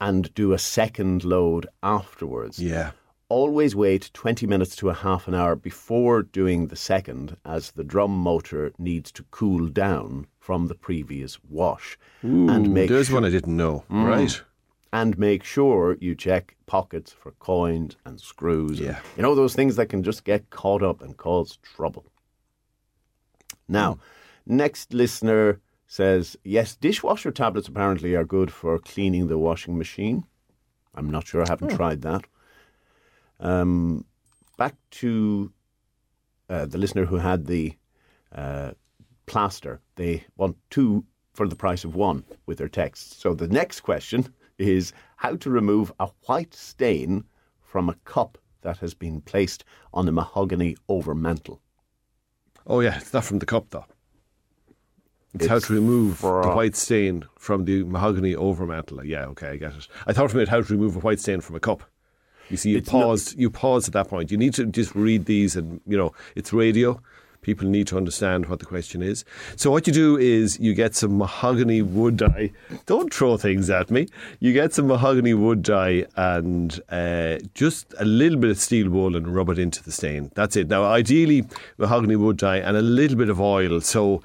and 0.00 0.32
do 0.34 0.52
a 0.52 0.58
second 0.58 1.24
load 1.24 1.66
afterwards. 1.82 2.58
Yeah. 2.58 2.90
Always 3.32 3.74
wait 3.74 4.10
20 4.12 4.46
minutes 4.46 4.76
to 4.76 4.90
a 4.90 4.92
half 4.94 5.26
an 5.26 5.34
hour 5.34 5.56
before 5.56 6.20
doing 6.22 6.66
the 6.66 6.76
second, 6.76 7.38
as 7.46 7.70
the 7.70 7.82
drum 7.82 8.10
motor 8.10 8.74
needs 8.78 9.10
to 9.12 9.22
cool 9.30 9.68
down 9.68 10.26
from 10.38 10.66
the 10.66 10.74
previous 10.74 11.38
wash. 11.48 11.98
and 12.20 12.74
make 12.74 12.90
There's 12.90 13.06
sure, 13.06 13.14
one 13.14 13.24
I 13.24 13.30
didn't 13.30 13.56
know. 13.56 13.84
Mm. 13.90 14.06
Right. 14.06 14.42
and 14.92 15.18
make 15.18 15.44
sure 15.44 15.96
you 15.98 16.14
check 16.14 16.56
pockets 16.66 17.10
for 17.10 17.30
coins 17.38 17.96
and 18.04 18.20
screws. 18.20 18.78
and, 18.78 18.88
Yeah. 18.88 19.00
you 19.16 19.22
know 19.22 19.34
those 19.34 19.54
things 19.54 19.76
that 19.76 19.86
can 19.86 20.02
just 20.02 20.24
get 20.24 20.50
caught 20.50 20.82
up 20.82 21.00
and 21.00 21.16
cause 21.16 21.56
trouble. 21.62 22.04
Now, 23.66 23.94
hmm. 24.46 24.56
next 24.56 24.92
listener 24.92 25.58
says, 25.86 26.36
yes, 26.44 26.76
dishwasher 26.76 27.30
tablets 27.30 27.68
apparently 27.68 28.14
are 28.14 28.26
good 28.26 28.50
for 28.50 28.78
cleaning 28.78 29.28
the 29.28 29.38
washing 29.38 29.78
machine. 29.78 30.26
I'm 30.94 31.08
not 31.08 31.26
sure. 31.26 31.40
I 31.40 31.48
haven't 31.48 31.70
hmm. 31.70 31.76
tried 31.76 32.02
that. 32.02 32.26
Um, 33.42 34.04
back 34.56 34.76
to 34.92 35.52
uh, 36.48 36.66
the 36.66 36.78
listener 36.78 37.04
who 37.04 37.16
had 37.16 37.46
the 37.46 37.74
uh, 38.34 38.72
plaster. 39.26 39.80
They 39.96 40.24
want 40.36 40.56
two 40.70 41.04
for 41.34 41.48
the 41.48 41.56
price 41.56 41.84
of 41.84 41.94
one 41.94 42.24
with 42.46 42.58
their 42.58 42.68
text. 42.68 43.20
So 43.20 43.34
the 43.34 43.48
next 43.48 43.80
question 43.80 44.32
is 44.58 44.92
how 45.16 45.36
to 45.36 45.50
remove 45.50 45.92
a 45.98 46.08
white 46.26 46.54
stain 46.54 47.24
from 47.60 47.88
a 47.88 47.94
cup 48.04 48.38
that 48.60 48.78
has 48.78 48.94
been 48.94 49.20
placed 49.20 49.64
on 49.92 50.08
a 50.08 50.12
mahogany 50.12 50.76
overmantel. 50.88 51.58
Oh 52.66 52.80
yeah, 52.80 52.96
it's 52.96 53.12
not 53.12 53.24
from 53.24 53.38
the 53.38 53.46
cup 53.46 53.70
though. 53.70 53.86
It's, 55.34 55.46
how 55.46 55.58
to 55.58 55.72
remove 55.72 56.20
the 56.20 56.52
white 56.54 56.76
stain 56.76 57.24
from 57.38 57.64
the 57.64 57.84
mahogany 57.84 58.34
overmantel. 58.34 59.04
Yeah, 59.04 59.24
okay, 59.28 59.48
I 59.48 59.56
get 59.56 59.72
it. 59.72 59.88
I 60.06 60.12
thought 60.12 60.30
from 60.30 60.40
it 60.40 60.48
how 60.48 60.60
to 60.60 60.72
remove 60.72 60.96
a 60.96 61.00
white 61.00 61.20
stain 61.20 61.40
from 61.40 61.56
a 61.56 61.60
cup. 61.60 61.82
You 62.52 62.56
see, 62.58 62.70
you 62.70 62.78
It's 62.78 62.92
not- 62.92 63.02
paused. 63.02 63.38
you 63.38 63.50
paused 63.50 63.88
at 63.88 63.94
that 63.94 64.08
point. 64.08 64.30
You 64.30 64.36
need 64.38 64.54
to 64.54 64.66
just 64.66 64.94
read 64.94 65.24
these, 65.24 65.56
and 65.56 65.80
you 65.92 65.96
know 65.96 66.12
it's 66.36 66.52
radio. 66.52 67.00
People 67.40 67.66
need 67.66 67.88
to 67.88 67.96
understand 67.96 68.46
what 68.46 68.60
the 68.60 68.66
question 68.66 69.02
is. 69.02 69.24
So 69.56 69.68
what 69.72 69.88
you 69.88 69.92
do 69.92 70.16
is 70.16 70.60
you 70.60 70.74
get 70.74 70.94
some 70.94 71.18
mahogany 71.18 71.82
wood 71.82 72.16
dye. 72.18 72.52
Don't 72.86 73.12
throw 73.12 73.36
things 73.36 73.68
at 73.68 73.90
me. 73.90 74.06
You 74.38 74.52
get 74.52 74.72
some 74.74 74.86
mahogany 74.86 75.34
wood 75.34 75.62
dye 75.62 76.06
and 76.14 76.80
uh, 76.88 77.38
just 77.54 77.92
a 77.98 78.04
little 78.04 78.38
bit 78.38 78.50
of 78.52 78.58
steel 78.60 78.88
wool 78.90 79.16
and 79.16 79.26
rub 79.34 79.48
it 79.48 79.58
into 79.58 79.82
the 79.82 79.90
stain. 79.90 80.30
That's 80.36 80.54
it. 80.54 80.68
Now, 80.68 80.84
ideally, 80.84 81.44
mahogany 81.78 82.14
wood 82.14 82.36
dye 82.36 82.58
and 82.58 82.76
a 82.76 82.82
little 82.82 83.16
bit 83.16 83.28
of 83.28 83.40
oil. 83.40 83.80
So 83.80 84.22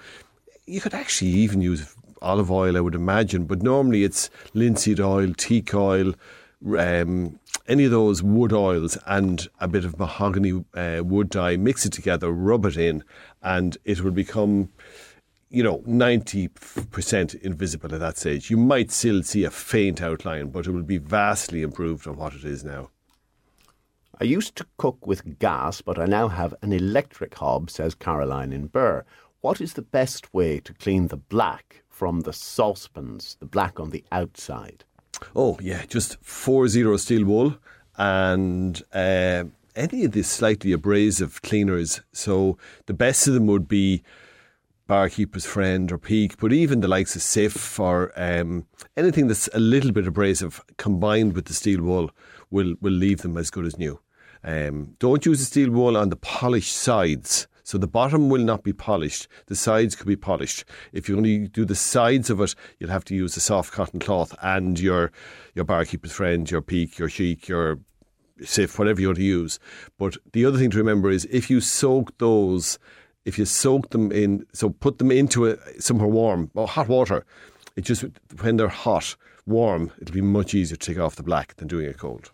you 0.67 0.79
could 0.79 0.93
actually 0.93 1.31
even 1.31 1.59
use 1.61 1.95
olive 2.21 2.51
oil, 2.51 2.77
I 2.77 2.81
would 2.81 2.93
imagine, 2.93 3.45
but 3.45 3.63
normally 3.63 4.03
it's 4.03 4.29
linseed 4.53 4.99
oil, 4.99 5.33
teak 5.35 5.73
oil, 5.73 6.13
um, 6.77 7.39
any 7.67 7.85
of 7.85 7.91
those 7.91 8.23
wood 8.23 8.53
oils, 8.53 8.97
and 9.05 9.47
a 9.59 9.67
bit 9.67 9.85
of 9.85 9.99
mahogany 9.99 10.63
uh, 10.73 11.01
wood 11.03 11.29
dye. 11.29 11.57
Mix 11.57 11.85
it 11.85 11.93
together, 11.93 12.31
rub 12.31 12.65
it 12.65 12.77
in, 12.77 13.03
and 13.41 13.77
it 13.85 14.01
will 14.01 14.11
become. 14.11 14.69
You 15.49 15.63
know, 15.63 15.77
90% 15.87 17.35
invisible 17.35 17.93
at 17.93 18.01
that 18.01 18.17
stage. 18.17 18.49
You 18.49 18.57
might 18.57 18.91
still 18.91 19.23
see 19.23 19.45
a 19.45 19.49
faint 19.49 20.01
outline, 20.01 20.49
but 20.49 20.67
it 20.67 20.71
will 20.71 20.83
be 20.83 20.97
vastly 20.97 21.61
improved 21.61 22.05
on 22.05 22.17
what 22.17 22.33
it 22.33 22.43
is 22.43 22.65
now. 22.65 22.89
I 24.19 24.23
used 24.23 24.55
to 24.55 24.65
cook 24.77 25.05
with 25.05 25.37
gas, 25.37 25.81
but 25.81 25.99
I 25.99 26.05
now 26.05 26.27
have 26.27 26.55
an 26.63 26.73
electric 26.73 27.35
hob, 27.35 27.69
says 27.69 27.93
Caroline 27.93 28.51
in 28.51 28.65
Burr. 28.65 29.05
What 29.41 29.61
is 29.61 29.73
the 29.73 29.83
best 29.83 30.33
way 30.33 30.59
to 30.61 30.73
clean 30.73 31.07
the 31.07 31.17
black 31.17 31.83
from 31.87 32.21
the 32.21 32.33
saucepans, 32.33 33.37
the 33.39 33.45
black 33.45 33.79
on 33.79 33.91
the 33.91 34.03
outside? 34.11 34.83
Oh 35.35 35.57
yeah, 35.61 35.85
just 35.85 36.17
four 36.21 36.67
zero 36.67 36.97
steel 36.97 37.25
wool 37.25 37.57
and 37.97 38.81
uh, 38.93 39.45
any 39.75 40.05
of 40.05 40.11
the 40.11 40.23
slightly 40.23 40.71
abrasive 40.71 41.41
cleaners. 41.41 42.01
So 42.11 42.57
the 42.85 42.93
best 42.93 43.27
of 43.27 43.33
them 43.33 43.47
would 43.47 43.67
be 43.67 44.03
barkeeper's 44.87 45.45
friend 45.45 45.91
or 45.91 45.97
peak, 45.97 46.37
but 46.39 46.53
even 46.53 46.79
the 46.79 46.87
likes 46.87 47.15
of 47.15 47.21
Cif 47.21 47.79
or 47.79 48.11
um, 48.15 48.65
anything 48.95 49.27
that's 49.27 49.49
a 49.53 49.59
little 49.59 49.91
bit 49.91 50.07
abrasive 50.07 50.63
combined 50.77 51.33
with 51.33 51.45
the 51.45 51.53
steel 51.53 51.81
wool 51.81 52.11
will 52.49 52.75
will 52.81 52.93
leave 52.93 53.21
them 53.21 53.37
as 53.37 53.49
good 53.49 53.65
as 53.65 53.77
new. 53.77 53.99
Um, 54.43 54.95
don't 54.99 55.25
use 55.25 55.39
the 55.39 55.45
steel 55.45 55.71
wool 55.71 55.97
on 55.97 56.09
the 56.09 56.15
polished 56.15 56.75
sides. 56.75 57.47
So 57.67 57.77
the 57.77 57.85
bottom 57.85 58.29
will 58.29 58.45
not 58.45 58.63
be 58.63 58.71
polished. 58.71 59.27
The 59.47 59.55
sides 59.55 59.93
could 59.93 60.07
be 60.07 60.15
polished. 60.15 60.63
If 60.93 61.09
you 61.09 61.17
only 61.17 61.49
do 61.49 61.65
the 61.65 61.75
sides 61.75 62.29
of 62.29 62.39
it, 62.39 62.55
you'll 62.79 62.91
have 62.91 63.03
to 63.03 63.13
use 63.13 63.35
a 63.35 63.41
soft 63.41 63.73
cotton 63.73 63.99
cloth 63.99 64.33
and 64.41 64.79
your 64.79 65.11
your 65.53 65.65
barkeeper's 65.65 66.13
friend, 66.13 66.49
your 66.49 66.61
peak, 66.61 66.97
your 66.97 67.09
chic, 67.09 67.49
your 67.49 67.79
Cif, 68.39 68.79
whatever 68.79 69.01
you 69.01 69.07
want 69.07 69.17
to 69.17 69.23
use. 69.25 69.59
But 69.97 70.15
the 70.31 70.45
other 70.45 70.57
thing 70.57 70.69
to 70.71 70.77
remember 70.77 71.09
is 71.09 71.25
if 71.29 71.49
you 71.49 71.59
soak 71.59 72.17
those, 72.19 72.79
if 73.25 73.37
you 73.37 73.43
soak 73.43 73.89
them 73.89 74.13
in, 74.13 74.45
so 74.53 74.69
put 74.69 74.97
them 74.97 75.11
into 75.11 75.47
a, 75.47 75.57
somewhere 75.77 76.07
warm 76.07 76.49
or 76.55 76.69
hot 76.69 76.87
water. 76.87 77.25
It 77.75 77.81
just 77.81 78.05
when 78.39 78.55
they're 78.55 78.69
hot, 78.69 79.17
warm, 79.45 79.91
it'll 79.99 80.13
be 80.13 80.21
much 80.21 80.53
easier 80.53 80.77
to 80.77 80.93
take 80.93 81.03
off 81.03 81.17
the 81.17 81.23
black 81.23 81.57
than 81.57 81.67
doing 81.67 81.87
it 81.87 81.97
cold. 81.97 82.31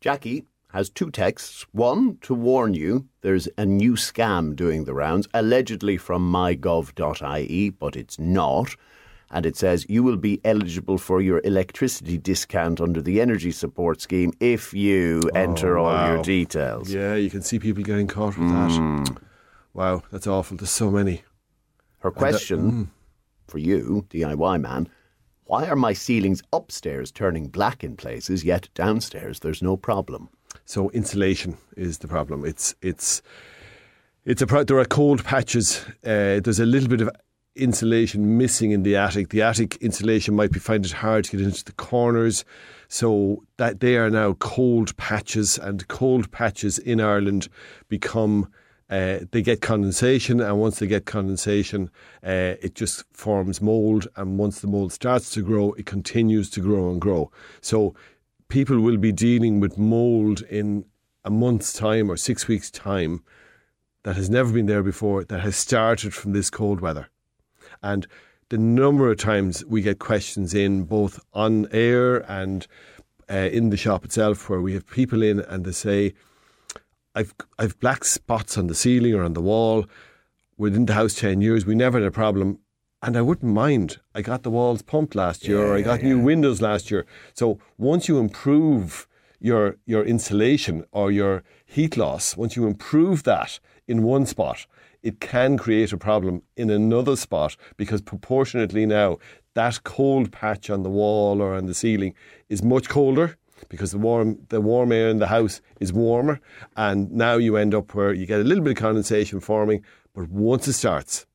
Jackie 0.00 0.44
has 0.72 0.88
two 0.88 1.10
texts. 1.10 1.66
One 1.72 2.16
to 2.22 2.34
warn 2.34 2.74
you 2.74 3.06
there's 3.20 3.48
a 3.58 3.66
new 3.66 3.92
scam 3.92 4.56
doing 4.56 4.84
the 4.84 4.94
rounds, 4.94 5.28
allegedly 5.34 5.98
from 5.98 6.32
mygov.ie, 6.32 7.70
but 7.70 7.94
it's 7.94 8.18
not. 8.18 8.74
And 9.30 9.46
it 9.46 9.56
says 9.56 9.86
you 9.88 10.02
will 10.02 10.16
be 10.16 10.40
eligible 10.44 10.98
for 10.98 11.20
your 11.20 11.40
electricity 11.44 12.18
discount 12.18 12.80
under 12.80 13.00
the 13.00 13.20
energy 13.20 13.50
support 13.50 14.00
scheme 14.00 14.32
if 14.40 14.74
you 14.74 15.22
oh, 15.24 15.38
enter 15.38 15.78
all 15.78 15.92
wow. 15.92 16.14
your 16.14 16.22
details. 16.22 16.92
Yeah, 16.92 17.14
you 17.14 17.30
can 17.30 17.42
see 17.42 17.58
people 17.58 17.82
getting 17.82 18.08
caught 18.08 18.36
with 18.36 18.48
that. 18.48 18.70
Hmm. 18.70 19.04
Wow, 19.74 20.02
that's 20.10 20.26
awful. 20.26 20.56
There's 20.56 20.70
so 20.70 20.90
many. 20.90 21.22
Her 22.00 22.10
question 22.10 22.70
hmm. 22.70 22.82
for 23.46 23.58
you, 23.58 24.06
DIY 24.10 24.60
man, 24.60 24.88
why 25.44 25.66
are 25.66 25.76
my 25.76 25.92
ceilings 25.92 26.42
upstairs 26.52 27.10
turning 27.10 27.48
black 27.48 27.84
in 27.84 27.96
places, 27.96 28.42
yet 28.44 28.68
downstairs 28.74 29.40
there's 29.40 29.62
no 29.62 29.76
problem? 29.76 30.28
So 30.64 30.90
insulation 30.90 31.56
is 31.76 31.98
the 31.98 32.08
problem. 32.08 32.44
It's 32.44 32.74
it's 32.82 33.22
it's 34.24 34.42
a 34.42 34.46
pro- 34.46 34.64
there 34.64 34.78
are 34.78 34.84
cold 34.84 35.24
patches. 35.24 35.84
Uh, 36.04 36.40
there's 36.40 36.60
a 36.60 36.66
little 36.66 36.88
bit 36.88 37.00
of 37.00 37.10
insulation 37.54 38.38
missing 38.38 38.70
in 38.70 38.82
the 38.82 38.96
attic. 38.96 39.28
The 39.28 39.42
attic 39.42 39.76
insulation 39.76 40.34
might 40.34 40.52
be 40.52 40.58
find 40.58 40.84
it 40.84 40.92
hard 40.92 41.24
to 41.24 41.36
get 41.36 41.46
into 41.46 41.64
the 41.64 41.72
corners. 41.72 42.44
So 42.88 43.42
that 43.56 43.80
they 43.80 43.96
are 43.96 44.10
now 44.10 44.34
cold 44.34 44.96
patches, 44.96 45.58
and 45.58 45.86
cold 45.88 46.30
patches 46.30 46.78
in 46.78 47.00
Ireland 47.00 47.48
become 47.88 48.48
uh, 48.90 49.20
they 49.30 49.40
get 49.40 49.62
condensation, 49.62 50.38
and 50.40 50.60
once 50.60 50.78
they 50.78 50.86
get 50.86 51.06
condensation, 51.06 51.90
uh, 52.22 52.56
it 52.60 52.74
just 52.74 53.04
forms 53.14 53.62
mold. 53.62 54.06
And 54.16 54.38
once 54.38 54.60
the 54.60 54.66
mold 54.66 54.92
starts 54.92 55.30
to 55.30 55.42
grow, 55.42 55.72
it 55.72 55.86
continues 55.86 56.50
to 56.50 56.60
grow 56.60 56.90
and 56.90 57.00
grow. 57.00 57.30
So 57.62 57.94
people 58.52 58.80
will 58.80 58.98
be 58.98 59.12
dealing 59.12 59.60
with 59.60 59.78
mold 59.78 60.42
in 60.42 60.84
a 61.24 61.30
month's 61.30 61.72
time 61.72 62.10
or 62.10 62.18
six 62.18 62.46
weeks' 62.48 62.70
time 62.70 63.24
that 64.02 64.14
has 64.14 64.28
never 64.28 64.52
been 64.52 64.66
there 64.66 64.82
before, 64.82 65.24
that 65.24 65.40
has 65.40 65.56
started 65.56 66.12
from 66.12 66.34
this 66.34 66.50
cold 66.50 66.82
weather. 66.82 67.08
And 67.82 68.06
the 68.50 68.58
number 68.58 69.10
of 69.10 69.16
times 69.16 69.64
we 69.64 69.80
get 69.80 69.98
questions 70.00 70.52
in, 70.52 70.82
both 70.84 71.18
on 71.32 71.66
air 71.72 72.30
and 72.30 72.66
uh, 73.30 73.48
in 73.50 73.70
the 73.70 73.78
shop 73.78 74.04
itself, 74.04 74.50
where 74.50 74.60
we 74.60 74.74
have 74.74 74.86
people 74.86 75.22
in 75.22 75.40
and 75.40 75.64
they 75.64 75.72
say, 75.72 76.12
I've 77.14 77.32
I've 77.58 77.80
black 77.80 78.04
spots 78.04 78.58
on 78.58 78.66
the 78.66 78.74
ceiling 78.74 79.14
or 79.14 79.22
on 79.22 79.32
the 79.32 79.40
wall. 79.40 79.86
Within 80.58 80.84
the 80.84 80.92
house 80.92 81.14
ten 81.14 81.40
years, 81.40 81.64
we 81.64 81.74
never 81.74 81.98
had 81.98 82.06
a 82.06 82.10
problem, 82.10 82.58
and 83.02 83.16
I 83.16 83.22
wouldn't 83.22 83.52
mind. 83.52 83.98
I 84.14 84.22
got 84.22 84.42
the 84.42 84.50
walls 84.50 84.82
pumped 84.82 85.14
last 85.14 85.46
year, 85.48 85.60
or 85.66 85.76
I 85.76 85.82
got 85.82 86.02
new 86.02 86.18
windows 86.18 86.62
last 86.62 86.90
year. 86.90 87.04
So 87.34 87.58
once 87.76 88.08
you 88.08 88.18
improve 88.18 89.08
your 89.40 89.76
your 89.86 90.04
insulation 90.04 90.84
or 90.92 91.10
your 91.10 91.42
heat 91.66 91.96
loss, 91.96 92.36
once 92.36 92.54
you 92.54 92.66
improve 92.66 93.24
that 93.24 93.58
in 93.88 94.02
one 94.04 94.26
spot, 94.26 94.66
it 95.02 95.20
can 95.20 95.58
create 95.58 95.92
a 95.92 95.98
problem 95.98 96.42
in 96.56 96.70
another 96.70 97.16
spot 97.16 97.56
because 97.76 98.00
proportionately 98.00 98.86
now 98.86 99.18
that 99.54 99.82
cold 99.82 100.30
patch 100.30 100.70
on 100.70 100.82
the 100.82 100.90
wall 100.90 101.42
or 101.42 101.54
on 101.54 101.66
the 101.66 101.74
ceiling 101.74 102.14
is 102.48 102.62
much 102.62 102.88
colder 102.88 103.36
because 103.68 103.90
the 103.90 103.98
warm 103.98 104.38
the 104.48 104.60
warm 104.60 104.92
air 104.92 105.08
in 105.08 105.18
the 105.18 105.26
house 105.26 105.60
is 105.80 105.92
warmer 105.92 106.40
and 106.76 107.10
now 107.12 107.34
you 107.34 107.56
end 107.56 107.74
up 107.74 107.94
where 107.94 108.12
you 108.12 108.26
get 108.26 108.40
a 108.40 108.44
little 108.44 108.64
bit 108.64 108.72
of 108.72 108.76
condensation 108.76 109.40
forming 109.40 109.84
but 110.14 110.28
once 110.28 110.66
it 110.66 110.72
starts 110.72 111.26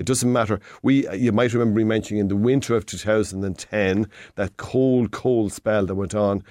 it 0.00 0.06
doesn't 0.06 0.32
matter. 0.32 0.58
We, 0.82 1.06
uh, 1.06 1.12
you 1.12 1.30
might 1.30 1.52
remember 1.52 1.78
me 1.78 1.84
mentioning 1.84 2.20
in 2.20 2.28
the 2.28 2.34
winter 2.36 2.74
of 2.74 2.86
2010 2.86 4.08
that 4.36 4.56
cold, 4.56 5.10
cold 5.10 5.52
spell 5.52 5.84
that 5.84 5.94
went 5.94 6.14
on. 6.14 6.42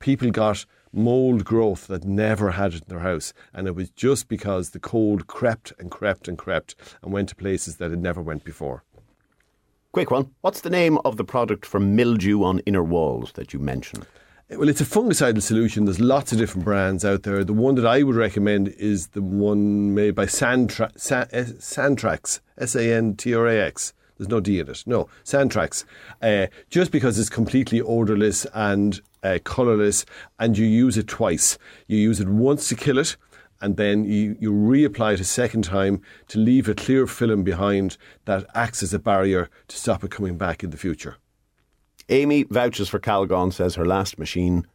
People 0.00 0.30
got 0.30 0.66
mold 0.92 1.42
growth 1.42 1.86
that 1.86 2.04
never 2.04 2.50
had 2.50 2.74
it 2.74 2.82
in 2.82 2.88
their 2.88 2.98
house, 2.98 3.32
and 3.54 3.66
it 3.66 3.74
was 3.74 3.88
just 3.90 4.28
because 4.28 4.70
the 4.70 4.78
cold 4.78 5.26
crept 5.26 5.72
and 5.78 5.90
crept 5.90 6.28
and 6.28 6.36
crept 6.36 6.74
and 7.02 7.10
went 7.10 7.30
to 7.30 7.34
places 7.34 7.76
that 7.76 7.90
it 7.90 7.98
never 7.98 8.20
went 8.20 8.44
before. 8.44 8.84
Quick 9.92 10.10
one. 10.10 10.30
What's 10.42 10.60
the 10.60 10.70
name 10.70 10.98
of 11.06 11.16
the 11.16 11.24
product 11.24 11.64
for 11.64 11.80
mildew 11.80 12.44
on 12.44 12.58
inner 12.60 12.84
walls 12.84 13.32
that 13.32 13.54
you 13.54 13.58
mentioned? 13.58 14.06
Well, 14.52 14.68
it's 14.68 14.80
a 14.80 14.84
fungicidal 14.84 15.40
solution. 15.40 15.84
There's 15.84 16.00
lots 16.00 16.32
of 16.32 16.38
different 16.38 16.64
brands 16.64 17.04
out 17.04 17.22
there. 17.22 17.44
The 17.44 17.52
one 17.52 17.76
that 17.76 17.86
I 17.86 18.02
would 18.02 18.16
recommend 18.16 18.66
is 18.66 19.06
the 19.08 19.22
one 19.22 19.94
made 19.94 20.16
by 20.16 20.26
Santra- 20.26 20.90
Sa- 20.98 21.26
eh, 21.30 21.44
Santrax, 21.60 22.40
S 22.58 22.74
A 22.74 22.92
N 22.92 23.14
T 23.14 23.32
R 23.32 23.46
A 23.46 23.60
X. 23.60 23.92
There's 24.18 24.28
no 24.28 24.40
D 24.40 24.58
in 24.58 24.68
it. 24.68 24.82
No, 24.86 25.08
Santrax. 25.22 25.84
Uh, 26.20 26.48
just 26.68 26.90
because 26.90 27.16
it's 27.16 27.28
completely 27.28 27.80
odourless 27.80 28.44
and 28.52 29.00
uh, 29.22 29.38
colourless, 29.44 30.04
and 30.40 30.58
you 30.58 30.66
use 30.66 30.98
it 30.98 31.06
twice. 31.06 31.56
You 31.86 31.98
use 31.98 32.18
it 32.18 32.28
once 32.28 32.68
to 32.70 32.74
kill 32.74 32.98
it, 32.98 33.16
and 33.60 33.76
then 33.76 34.04
you, 34.04 34.36
you 34.40 34.52
reapply 34.52 35.14
it 35.14 35.20
a 35.20 35.24
second 35.24 35.62
time 35.62 36.02
to 36.26 36.40
leave 36.40 36.68
a 36.68 36.74
clear 36.74 37.06
film 37.06 37.44
behind 37.44 37.96
that 38.24 38.46
acts 38.56 38.82
as 38.82 38.92
a 38.92 38.98
barrier 38.98 39.48
to 39.68 39.76
stop 39.76 40.02
it 40.02 40.10
coming 40.10 40.36
back 40.36 40.64
in 40.64 40.70
the 40.70 40.76
future. 40.76 41.18
Amy 42.10 42.42
vouches 42.42 42.88
for 42.88 42.98
Calgon, 42.98 43.52
says 43.52 43.76
her 43.76 43.86
last 43.86 44.18
machine 44.18 44.66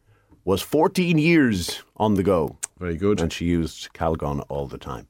was 0.44 0.62
14 0.62 1.18
years 1.18 1.82
on 1.96 2.14
the 2.14 2.22
go. 2.22 2.56
Very 2.78 2.96
good. 2.96 3.20
And 3.20 3.32
she 3.32 3.44
used 3.44 3.92
Calgon 3.92 4.44
all 4.48 4.66
the 4.66 4.78
time. 4.78 5.06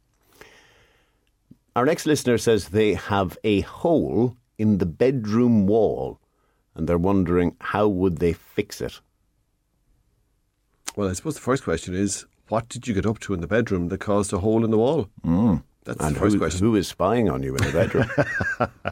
Our 1.76 1.84
next 1.84 2.06
listener 2.06 2.38
says 2.38 2.68
they 2.68 2.94
have 2.94 3.38
a 3.44 3.60
hole 3.60 4.36
in 4.58 4.78
the 4.78 4.86
bedroom 4.86 5.66
wall 5.66 6.18
and 6.74 6.88
they're 6.88 6.98
wondering 6.98 7.56
how 7.60 7.86
would 7.86 8.18
they 8.18 8.32
fix 8.32 8.80
it? 8.80 9.00
Well, 10.96 11.08
I 11.08 11.12
suppose 11.12 11.34
the 11.34 11.40
first 11.40 11.64
question 11.64 11.94
is 11.94 12.26
what 12.48 12.68
did 12.68 12.88
you 12.88 12.94
get 12.94 13.06
up 13.06 13.18
to 13.20 13.34
in 13.34 13.40
the 13.40 13.46
bedroom 13.46 13.88
that 13.88 13.98
caused 13.98 14.32
a 14.32 14.38
hole 14.38 14.64
in 14.64 14.70
the 14.70 14.78
wall? 14.78 15.08
Mm. 15.24 15.62
That's 15.86 16.00
And 16.04 16.16
the 16.16 16.20
first 16.20 16.34
who, 16.34 16.38
question. 16.40 16.66
who 16.66 16.74
is 16.76 16.88
spying 16.88 17.30
on 17.30 17.42
you 17.42 17.54
in 17.56 17.62
the 17.64 17.72
bedroom? 17.72 18.10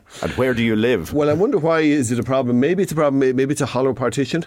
and 0.23 0.33
where 0.33 0.55
do 0.55 0.63
you 0.63 0.77
live? 0.77 1.13
Well, 1.13 1.29
I 1.29 1.33
wonder 1.33 1.59
why 1.59 1.81
is 1.81 2.11
it 2.13 2.19
a 2.19 2.23
problem? 2.23 2.61
Maybe 2.61 2.83
it's 2.85 2.93
a 2.93 2.95
problem. 2.95 3.19
Maybe 3.19 3.53
it's 3.53 3.61
a 3.61 3.67
hollow 3.67 3.93
partition. 3.93 4.45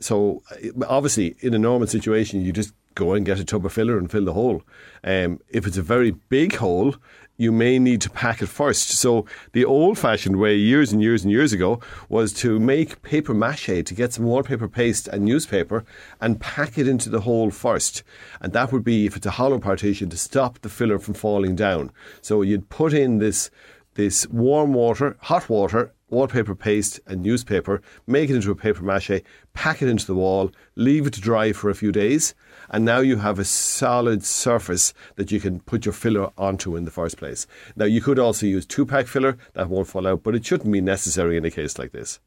So 0.00 0.42
uh, 0.50 0.86
obviously, 0.86 1.36
in 1.40 1.54
a 1.54 1.58
normal 1.58 1.88
situation, 1.88 2.42
you 2.42 2.52
just 2.52 2.72
go 2.94 3.14
and 3.14 3.24
get 3.24 3.38
a 3.38 3.44
tub 3.44 3.64
of 3.64 3.72
filler 3.72 3.98
and 3.98 4.10
fill 4.10 4.24
the 4.24 4.32
hole. 4.32 4.62
Um, 5.04 5.40
if 5.48 5.66
it's 5.66 5.76
a 5.76 5.82
very 5.82 6.10
big 6.10 6.56
hole, 6.56 6.96
you 7.36 7.52
may 7.52 7.78
need 7.78 8.00
to 8.00 8.10
pack 8.10 8.42
it 8.42 8.48
first. 8.48 8.90
So 8.90 9.24
the 9.52 9.64
old-fashioned 9.64 10.36
way, 10.36 10.56
years 10.56 10.92
and 10.92 11.00
years 11.00 11.22
and 11.22 11.30
years 11.30 11.52
ago, 11.52 11.80
was 12.08 12.32
to 12.34 12.58
make 12.58 13.00
paper 13.02 13.32
mache 13.32 13.84
to 13.84 13.94
get 13.94 14.12
some 14.12 14.24
wallpaper 14.24 14.66
paste 14.66 15.06
and 15.06 15.24
newspaper 15.24 15.84
and 16.20 16.40
pack 16.40 16.76
it 16.76 16.88
into 16.88 17.08
the 17.08 17.20
hole 17.20 17.50
first. 17.50 18.02
And 18.40 18.52
that 18.52 18.72
would 18.72 18.82
be, 18.82 19.06
if 19.06 19.16
it's 19.16 19.26
a 19.26 19.30
hollow 19.30 19.60
partition, 19.60 20.08
to 20.10 20.16
stop 20.16 20.60
the 20.60 20.68
filler 20.68 20.98
from 20.98 21.14
falling 21.14 21.54
down. 21.54 21.92
So 22.20 22.42
you'd 22.42 22.68
put 22.68 22.92
in 22.92 23.18
this 23.18 23.50
this 23.94 24.28
warm 24.28 24.74
water, 24.74 25.16
hot 25.22 25.48
water, 25.48 25.92
wallpaper 26.10 26.54
paste, 26.54 27.00
and 27.06 27.22
newspaper, 27.22 27.80
make 28.06 28.30
it 28.30 28.36
into 28.36 28.50
a 28.50 28.56
paper 28.56 28.82
mache, 28.82 29.22
pack 29.52 29.82
it 29.82 29.88
into 29.88 30.06
the 30.06 30.14
wall, 30.14 30.50
leave 30.74 31.06
it 31.06 31.12
to 31.14 31.20
dry 31.20 31.52
for 31.52 31.70
a 31.70 31.74
few 31.74 31.92
days, 31.92 32.34
and 32.70 32.84
now 32.84 32.98
you 33.00 33.16
have 33.16 33.38
a 33.38 33.44
solid 33.44 34.24
surface 34.24 34.94
that 35.16 35.30
you 35.30 35.40
can 35.40 35.60
put 35.60 35.84
your 35.84 35.92
filler 35.92 36.30
onto 36.36 36.76
in 36.76 36.84
the 36.84 36.90
first 36.90 37.16
place. 37.16 37.46
Now, 37.76 37.84
you 37.86 38.00
could 38.00 38.18
also 38.18 38.46
use 38.46 38.66
two 38.66 38.86
pack 38.86 39.06
filler, 39.06 39.36
that 39.54 39.68
won't 39.68 39.88
fall 39.88 40.06
out, 40.06 40.22
but 40.22 40.34
it 40.34 40.44
shouldn't 40.44 40.72
be 40.72 40.80
necessary 40.80 41.36
in 41.36 41.44
a 41.44 41.50
case 41.50 41.78
like 41.78 41.92
this. 41.92 42.20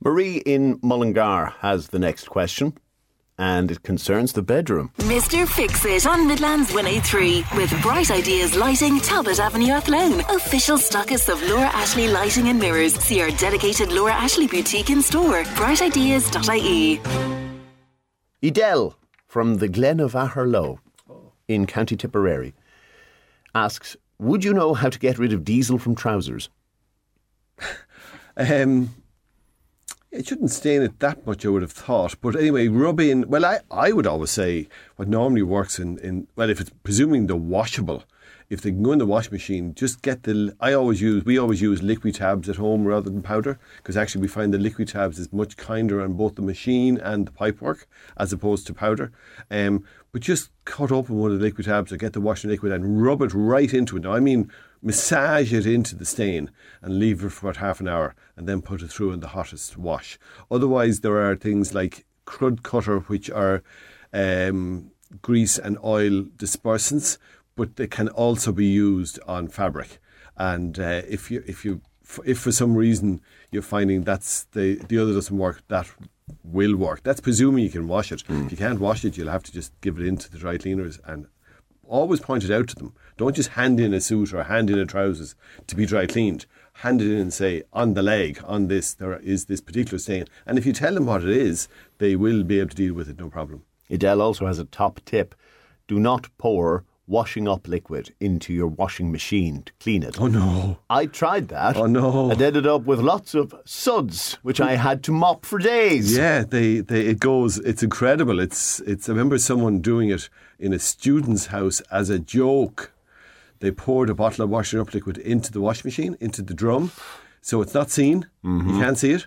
Marie 0.00 0.36
in 0.38 0.78
Mullingar 0.82 1.54
has 1.58 1.88
the 1.88 1.98
next 1.98 2.28
question, 2.28 2.74
and 3.38 3.70
it 3.70 3.82
concerns 3.82 4.32
the 4.32 4.42
bedroom. 4.42 4.90
Mr. 4.98 5.46
Fix 5.46 5.84
It 5.84 6.06
on 6.06 6.26
Midlands 6.26 6.72
103 6.74 7.44
with 7.56 7.82
Bright 7.82 8.10
Ideas 8.10 8.56
Lighting, 8.56 8.98
Talbot 9.00 9.38
Avenue 9.38 9.70
Athlone. 9.72 10.20
Official 10.30 10.76
stockist 10.76 11.28
of 11.32 11.40
Laura 11.42 11.68
Ashley 11.68 12.08
Lighting 12.08 12.48
and 12.48 12.58
Mirrors. 12.58 12.94
See 12.96 13.20
our 13.22 13.30
dedicated 13.30 13.92
Laura 13.92 14.12
Ashley 14.12 14.46
boutique 14.46 14.90
in 14.90 15.00
store. 15.00 15.44
brightideas.ie. 15.44 17.00
Edel 18.42 18.96
from 19.26 19.56
the 19.56 19.68
Glen 19.68 20.00
of 20.00 20.12
Aherlow 20.12 20.78
in 21.48 21.66
County 21.66 21.96
Tipperary 21.96 22.54
asks 23.54 23.96
would 24.18 24.42
you 24.42 24.52
know 24.52 24.74
how 24.74 24.88
to 24.88 24.98
get 24.98 25.18
rid 25.18 25.32
of 25.32 25.44
diesel 25.44 25.78
from 25.78 25.94
trousers? 25.94 26.48
Um, 28.40 28.94
it 30.10 30.26
shouldn't 30.26 30.50
stain 30.50 30.82
it 30.82 30.98
that 31.00 31.26
much, 31.26 31.44
I 31.44 31.50
would 31.50 31.62
have 31.62 31.72
thought. 31.72 32.16
But 32.20 32.36
anyway, 32.36 32.68
rubbing. 32.68 33.28
Well, 33.28 33.44
I, 33.44 33.60
I 33.70 33.92
would 33.92 34.06
always 34.06 34.30
say 34.30 34.68
what 34.96 35.08
normally 35.08 35.42
works 35.42 35.78
in, 35.78 35.98
in 35.98 36.28
well, 36.36 36.50
if 36.50 36.60
it's 36.60 36.70
presuming 36.82 37.26
the 37.26 37.36
washable, 37.36 38.04
if 38.48 38.62
they 38.62 38.70
can 38.70 38.82
go 38.82 38.92
in 38.92 38.98
the 38.98 39.06
wash 39.06 39.30
machine, 39.30 39.74
just 39.74 40.00
get 40.00 40.22
the. 40.22 40.54
I 40.60 40.72
always 40.72 41.02
use. 41.02 41.24
We 41.24 41.36
always 41.36 41.60
use 41.60 41.82
liquid 41.82 42.14
tabs 42.14 42.48
at 42.48 42.56
home 42.56 42.86
rather 42.86 43.10
than 43.10 43.22
powder 43.22 43.58
because 43.76 43.96
actually 43.96 44.22
we 44.22 44.28
find 44.28 44.54
the 44.54 44.58
liquid 44.58 44.88
tabs 44.88 45.18
is 45.18 45.32
much 45.32 45.58
kinder 45.58 46.00
on 46.00 46.14
both 46.14 46.36
the 46.36 46.42
machine 46.42 46.96
and 46.98 47.26
the 47.26 47.32
pipework 47.32 47.84
as 48.16 48.32
opposed 48.32 48.66
to 48.68 48.74
powder. 48.74 49.12
Um, 49.50 49.84
but 50.12 50.22
just 50.22 50.50
cut 50.64 50.90
open 50.90 51.18
one 51.18 51.32
of 51.32 51.38
the 51.38 51.44
liquid 51.44 51.66
tabs 51.66 51.92
or 51.92 51.98
get 51.98 52.14
the 52.14 52.20
washing 52.20 52.48
liquid 52.48 52.72
and 52.72 53.02
rub 53.02 53.20
it 53.20 53.34
right 53.34 53.72
into 53.74 53.98
it. 53.98 54.04
Now, 54.04 54.14
I 54.14 54.20
mean, 54.20 54.50
massage 54.82 55.52
it 55.52 55.66
into 55.66 55.94
the 55.96 56.04
stain 56.04 56.50
and 56.82 56.98
leave 56.98 57.24
it 57.24 57.30
for 57.30 57.46
about 57.48 57.56
half 57.56 57.80
an 57.80 57.88
hour 57.88 58.14
and 58.36 58.48
then 58.48 58.62
put 58.62 58.82
it 58.82 58.88
through 58.88 59.12
in 59.12 59.20
the 59.20 59.28
hottest 59.28 59.76
wash. 59.76 60.18
Otherwise, 60.50 61.00
there 61.00 61.18
are 61.18 61.36
things 61.36 61.74
like 61.74 62.04
crud 62.26 62.62
cutter, 62.62 63.00
which 63.00 63.30
are 63.30 63.62
um, 64.12 64.90
grease 65.22 65.58
and 65.58 65.78
oil 65.82 66.24
dispersants, 66.36 67.18
but 67.56 67.76
they 67.76 67.86
can 67.86 68.08
also 68.08 68.52
be 68.52 68.66
used 68.66 69.18
on 69.26 69.48
fabric. 69.48 69.98
And 70.36 70.78
uh, 70.78 71.02
if 71.08 71.30
you 71.30 71.42
if 71.46 71.64
you 71.64 71.80
if 72.24 72.38
for 72.38 72.52
some 72.52 72.76
reason 72.76 73.20
you're 73.50 73.62
finding 73.62 74.04
that's 74.04 74.44
the 74.52 74.76
the 74.88 74.98
other 74.98 75.12
doesn't 75.12 75.36
work, 75.36 75.62
that 75.68 75.88
will 76.44 76.76
work. 76.76 77.02
That's 77.02 77.20
presuming 77.20 77.64
you 77.64 77.70
can 77.70 77.88
wash 77.88 78.12
it. 78.12 78.22
If 78.28 78.50
you 78.52 78.56
can't 78.56 78.78
wash 78.78 79.04
it, 79.04 79.16
you'll 79.16 79.30
have 79.30 79.42
to 79.44 79.52
just 79.52 79.72
give 79.80 79.98
it 79.98 80.06
into 80.06 80.30
the 80.30 80.38
dry 80.38 80.58
cleaners 80.58 81.00
and 81.04 81.26
always 81.88 82.20
point 82.20 82.44
it 82.44 82.50
out 82.50 82.68
to 82.68 82.76
them. 82.76 82.94
Don't 83.16 83.34
just 83.34 83.50
hand 83.50 83.80
in 83.80 83.92
a 83.92 84.00
suit 84.00 84.32
or 84.32 84.44
hand 84.44 84.70
in 84.70 84.78
a 84.78 84.86
trousers 84.86 85.34
to 85.66 85.74
be 85.74 85.86
dry 85.86 86.06
cleaned. 86.06 86.46
Hand 86.74 87.00
it 87.00 87.10
in 87.10 87.18
and 87.18 87.32
say, 87.32 87.64
on 87.72 87.94
the 87.94 88.02
leg, 88.02 88.40
on 88.44 88.68
this, 88.68 88.94
there 88.94 89.18
is 89.18 89.46
this 89.46 89.60
particular 89.60 89.98
stain. 89.98 90.26
And 90.46 90.58
if 90.58 90.64
you 90.64 90.72
tell 90.72 90.94
them 90.94 91.06
what 91.06 91.24
it 91.24 91.30
is, 91.30 91.68
they 91.98 92.14
will 92.14 92.44
be 92.44 92.60
able 92.60 92.70
to 92.70 92.76
deal 92.76 92.94
with 92.94 93.08
it, 93.08 93.18
no 93.18 93.28
problem. 93.28 93.64
Edel 93.90 94.22
also 94.22 94.46
has 94.46 94.58
a 94.58 94.64
top 94.64 95.00
tip. 95.04 95.34
Do 95.88 95.98
not 95.98 96.28
pour 96.38 96.84
washing 97.08 97.48
up 97.48 97.66
liquid 97.66 98.14
into 98.20 98.52
your 98.52 98.66
washing 98.66 99.10
machine 99.10 99.62
to 99.62 99.72
clean 99.80 100.02
it. 100.02 100.20
Oh 100.20 100.26
no. 100.26 100.78
I 100.90 101.06
tried 101.06 101.48
that. 101.48 101.76
Oh, 101.76 101.86
no. 101.86 102.30
And 102.30 102.40
ended 102.40 102.66
up 102.66 102.82
with 102.82 103.00
lots 103.00 103.34
of 103.34 103.54
suds, 103.64 104.34
which 104.42 104.60
I 104.60 104.76
had 104.76 105.02
to 105.04 105.12
mop 105.12 105.46
for 105.46 105.58
days. 105.58 106.16
Yeah, 106.16 106.44
they, 106.44 106.80
they 106.80 107.06
it 107.06 107.18
goes. 107.18 107.58
It's 107.58 107.82
incredible. 107.82 108.38
It's 108.38 108.80
it's. 108.80 109.08
I 109.08 109.12
remember 109.12 109.38
someone 109.38 109.80
doing 109.80 110.10
it 110.10 110.28
in 110.58 110.72
a 110.72 110.78
student's 110.78 111.46
house 111.46 111.80
as 111.90 112.10
a 112.10 112.18
joke. 112.18 112.92
They 113.60 113.70
poured 113.70 114.10
a 114.10 114.14
bottle 114.14 114.44
of 114.44 114.50
washing 114.50 114.78
up 114.78 114.94
liquid 114.94 115.18
into 115.18 115.50
the 115.50 115.60
wash 115.60 115.84
machine, 115.84 116.16
into 116.20 116.42
the 116.42 116.54
drum, 116.54 116.92
so 117.40 117.60
it's 117.62 117.74
not 117.74 117.90
seen. 117.90 118.26
You 118.42 118.50
mm-hmm. 118.50 118.80
can't 118.80 118.98
see 118.98 119.12
it. 119.12 119.26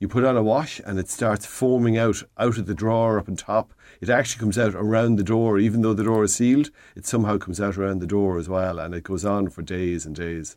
You 0.00 0.06
put 0.06 0.24
on 0.24 0.36
a 0.36 0.42
wash 0.42 0.80
and 0.84 0.96
it 0.98 1.08
starts 1.08 1.44
foaming 1.44 1.98
out 1.98 2.22
out 2.36 2.56
of 2.56 2.66
the 2.66 2.74
drawer 2.74 3.18
up 3.18 3.28
on 3.28 3.34
top. 3.34 3.74
It 4.00 4.08
actually 4.08 4.40
comes 4.40 4.56
out 4.56 4.74
around 4.74 5.16
the 5.16 5.24
door, 5.24 5.58
even 5.58 5.82
though 5.82 5.94
the 5.94 6.04
door 6.04 6.22
is 6.22 6.34
sealed. 6.34 6.70
It 6.94 7.04
somehow 7.04 7.38
comes 7.38 7.60
out 7.60 7.76
around 7.76 7.98
the 7.98 8.06
door 8.06 8.38
as 8.38 8.48
well, 8.48 8.78
and 8.78 8.94
it 8.94 9.02
goes 9.02 9.24
on 9.24 9.48
for 9.48 9.62
days 9.62 10.06
and 10.06 10.14
days. 10.14 10.56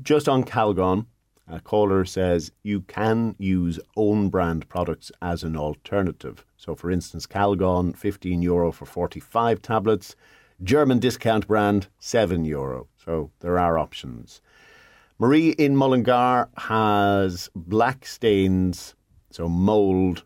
Just 0.00 0.26
on 0.26 0.42
Calgon, 0.44 1.06
a 1.46 1.60
caller 1.60 2.06
says 2.06 2.50
you 2.62 2.80
can 2.80 3.34
use 3.38 3.78
own 3.94 4.30
brand 4.30 4.70
products 4.70 5.12
as 5.20 5.42
an 5.42 5.54
alternative. 5.54 6.46
So, 6.56 6.74
for 6.74 6.90
instance, 6.90 7.26
Calgon, 7.26 7.94
15 7.94 8.40
euro 8.40 8.72
for 8.72 8.86
45 8.86 9.60
tablets, 9.60 10.16
German 10.62 10.98
discount 10.98 11.46
brand, 11.46 11.88
7 11.98 12.46
euro. 12.46 12.88
So, 12.96 13.32
there 13.40 13.58
are 13.58 13.76
options. 13.76 14.40
Marie 15.18 15.50
in 15.50 15.76
Mullingar 15.76 16.48
has 16.56 17.48
black 17.54 18.04
stains, 18.04 18.94
so 19.30 19.48
mould, 19.48 20.24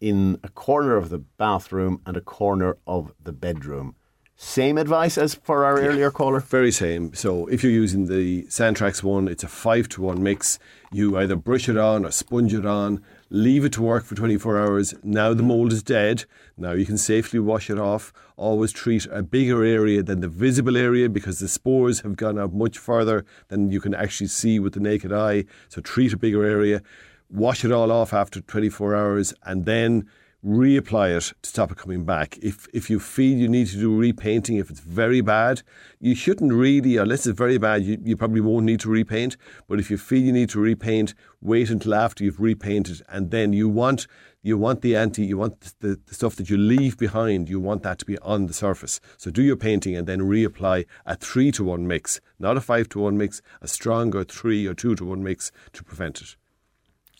in 0.00 0.38
a 0.42 0.48
corner 0.48 0.96
of 0.96 1.10
the 1.10 1.18
bathroom 1.18 2.00
and 2.06 2.16
a 2.16 2.22
corner 2.22 2.78
of 2.86 3.12
the 3.22 3.32
bedroom. 3.32 3.94
Same 4.36 4.78
advice 4.78 5.18
as 5.18 5.34
for 5.34 5.66
our 5.66 5.78
earlier 5.78 6.10
caller? 6.10 6.40
Very 6.40 6.72
same. 6.72 7.12
So 7.12 7.46
if 7.48 7.62
you're 7.62 7.70
using 7.70 8.06
the 8.06 8.44
Santrax 8.44 9.02
one, 9.02 9.28
it's 9.28 9.44
a 9.44 9.48
five 9.48 9.90
to 9.90 10.00
one 10.00 10.22
mix. 10.22 10.58
You 10.90 11.18
either 11.18 11.36
brush 11.36 11.68
it 11.68 11.76
on 11.76 12.06
or 12.06 12.10
sponge 12.10 12.54
it 12.54 12.64
on, 12.64 13.04
leave 13.30 13.64
it 13.64 13.72
to 13.72 13.82
work 13.82 14.04
for 14.04 14.16
24 14.16 14.58
hours. 14.58 14.94
Now 15.02 15.32
the 15.32 15.42
mm. 15.42 15.46
mold 15.46 15.72
is 15.72 15.82
dead. 15.82 16.24
Now 16.56 16.72
you 16.72 16.84
can 16.84 16.98
safely 16.98 17.38
wash 17.38 17.70
it 17.70 17.78
off. 17.78 18.12
Always 18.36 18.72
treat 18.72 19.06
a 19.06 19.22
bigger 19.22 19.64
area 19.64 20.02
than 20.02 20.20
the 20.20 20.28
visible 20.28 20.76
area 20.76 21.08
because 21.08 21.38
the 21.38 21.48
spores 21.48 22.00
have 22.00 22.16
gone 22.16 22.38
out 22.38 22.52
much 22.52 22.76
further 22.76 23.24
than 23.48 23.70
you 23.70 23.80
can 23.80 23.94
actually 23.94 24.26
see 24.26 24.58
with 24.58 24.74
the 24.74 24.80
naked 24.80 25.12
eye. 25.12 25.44
So 25.68 25.80
treat 25.80 26.12
a 26.12 26.18
bigger 26.18 26.44
area. 26.44 26.82
Wash 27.30 27.64
it 27.64 27.70
all 27.70 27.92
off 27.92 28.12
after 28.12 28.40
24 28.40 28.96
hours 28.96 29.32
and 29.44 29.64
then 29.64 30.08
reapply 30.44 31.16
it 31.16 31.34
to 31.42 31.48
stop 31.48 31.70
it 31.70 31.76
coming 31.76 32.04
back. 32.04 32.38
If 32.42 32.66
if 32.72 32.88
you 32.88 32.98
feel 32.98 33.36
you 33.36 33.48
need 33.48 33.66
to 33.68 33.76
do 33.76 33.94
repainting, 33.94 34.56
if 34.56 34.70
it's 34.70 34.80
very 34.80 35.20
bad, 35.20 35.62
you 36.00 36.14
shouldn't 36.14 36.52
really, 36.52 36.96
unless 36.96 37.26
it's 37.26 37.38
very 37.38 37.58
bad, 37.58 37.82
you, 37.82 37.98
you 38.02 38.16
probably 38.16 38.40
won't 38.40 38.64
need 38.64 38.80
to 38.80 38.88
repaint. 38.88 39.36
But 39.68 39.78
if 39.78 39.90
you 39.90 39.98
feel 39.98 40.22
you 40.22 40.32
need 40.32 40.48
to 40.50 40.60
repaint, 40.60 41.14
wait 41.42 41.70
until 41.70 41.94
after 41.94 42.24
you've 42.24 42.40
repainted, 42.40 43.02
and 43.08 43.30
then 43.30 43.52
you 43.52 43.68
want 43.68 44.06
you 44.42 44.56
want 44.56 44.80
the 44.80 44.96
anti, 44.96 45.26
you 45.26 45.36
want 45.36 45.74
the, 45.80 46.00
the 46.06 46.14
stuff 46.14 46.36
that 46.36 46.48
you 46.48 46.56
leave 46.56 46.96
behind, 46.96 47.50
you 47.50 47.60
want 47.60 47.82
that 47.82 47.98
to 47.98 48.06
be 48.06 48.16
on 48.20 48.46
the 48.46 48.54
surface. 48.54 48.98
So 49.18 49.30
do 49.30 49.42
your 49.42 49.56
painting 49.56 49.94
and 49.94 50.06
then 50.06 50.20
reapply 50.20 50.86
a 51.04 51.16
three 51.16 51.52
to 51.52 51.64
one 51.64 51.86
mix, 51.86 52.20
not 52.38 52.56
a 52.56 52.62
five 52.62 52.88
to 52.90 53.00
one 53.00 53.18
mix, 53.18 53.42
a 53.60 53.68
stronger 53.68 54.24
three 54.24 54.66
or 54.66 54.72
two 54.72 54.94
to 54.96 55.04
one 55.04 55.22
mix 55.22 55.52
to 55.74 55.84
prevent 55.84 56.22
it. 56.22 56.36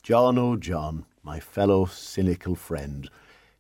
John 0.03 0.39
O. 0.39 0.57
John, 0.57 1.05
my 1.23 1.41
fellow 1.41 1.87
cynical 1.87 2.55
friend. 2.55 3.09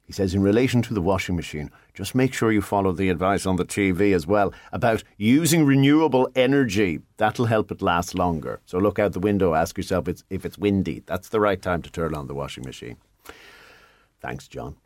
He 0.03 0.13
says, 0.13 0.35
in 0.35 0.43
relation 0.43 0.83
to 0.83 0.95
the 0.95 1.01
washing 1.01 1.37
machine, 1.37 1.71
just 1.95 2.17
make 2.17 2.35
sure 2.35 2.51
you 2.51 2.63
follow 2.63 2.91
the 2.91 3.11
advice 3.11 3.47
on 3.47 3.57
the 3.57 3.65
TV 3.65 4.13
as 4.13 4.27
well 4.27 4.53
about 4.73 5.05
using 5.17 5.65
renewable 5.65 6.29
energy. 6.35 7.01
That'll 7.17 7.47
help 7.47 7.71
it 7.71 7.81
last 7.81 8.17
longer. 8.17 8.61
So 8.67 8.79
look 8.79 8.99
out 8.99 9.13
the 9.13 9.21
window, 9.21 9.55
ask 9.55 9.77
yourself 9.77 10.09
if 10.09 10.45
it's 10.45 10.59
windy. 10.59 11.05
That's 11.07 11.29
the 11.29 11.39
right 11.39 11.63
time 11.63 11.83
to 11.83 11.91
turn 11.93 12.17
on 12.17 12.27
the 12.27 12.35
washing 12.35 12.65
machine. 12.65 12.97
Thanks, 14.21 14.49
John. 14.49 14.77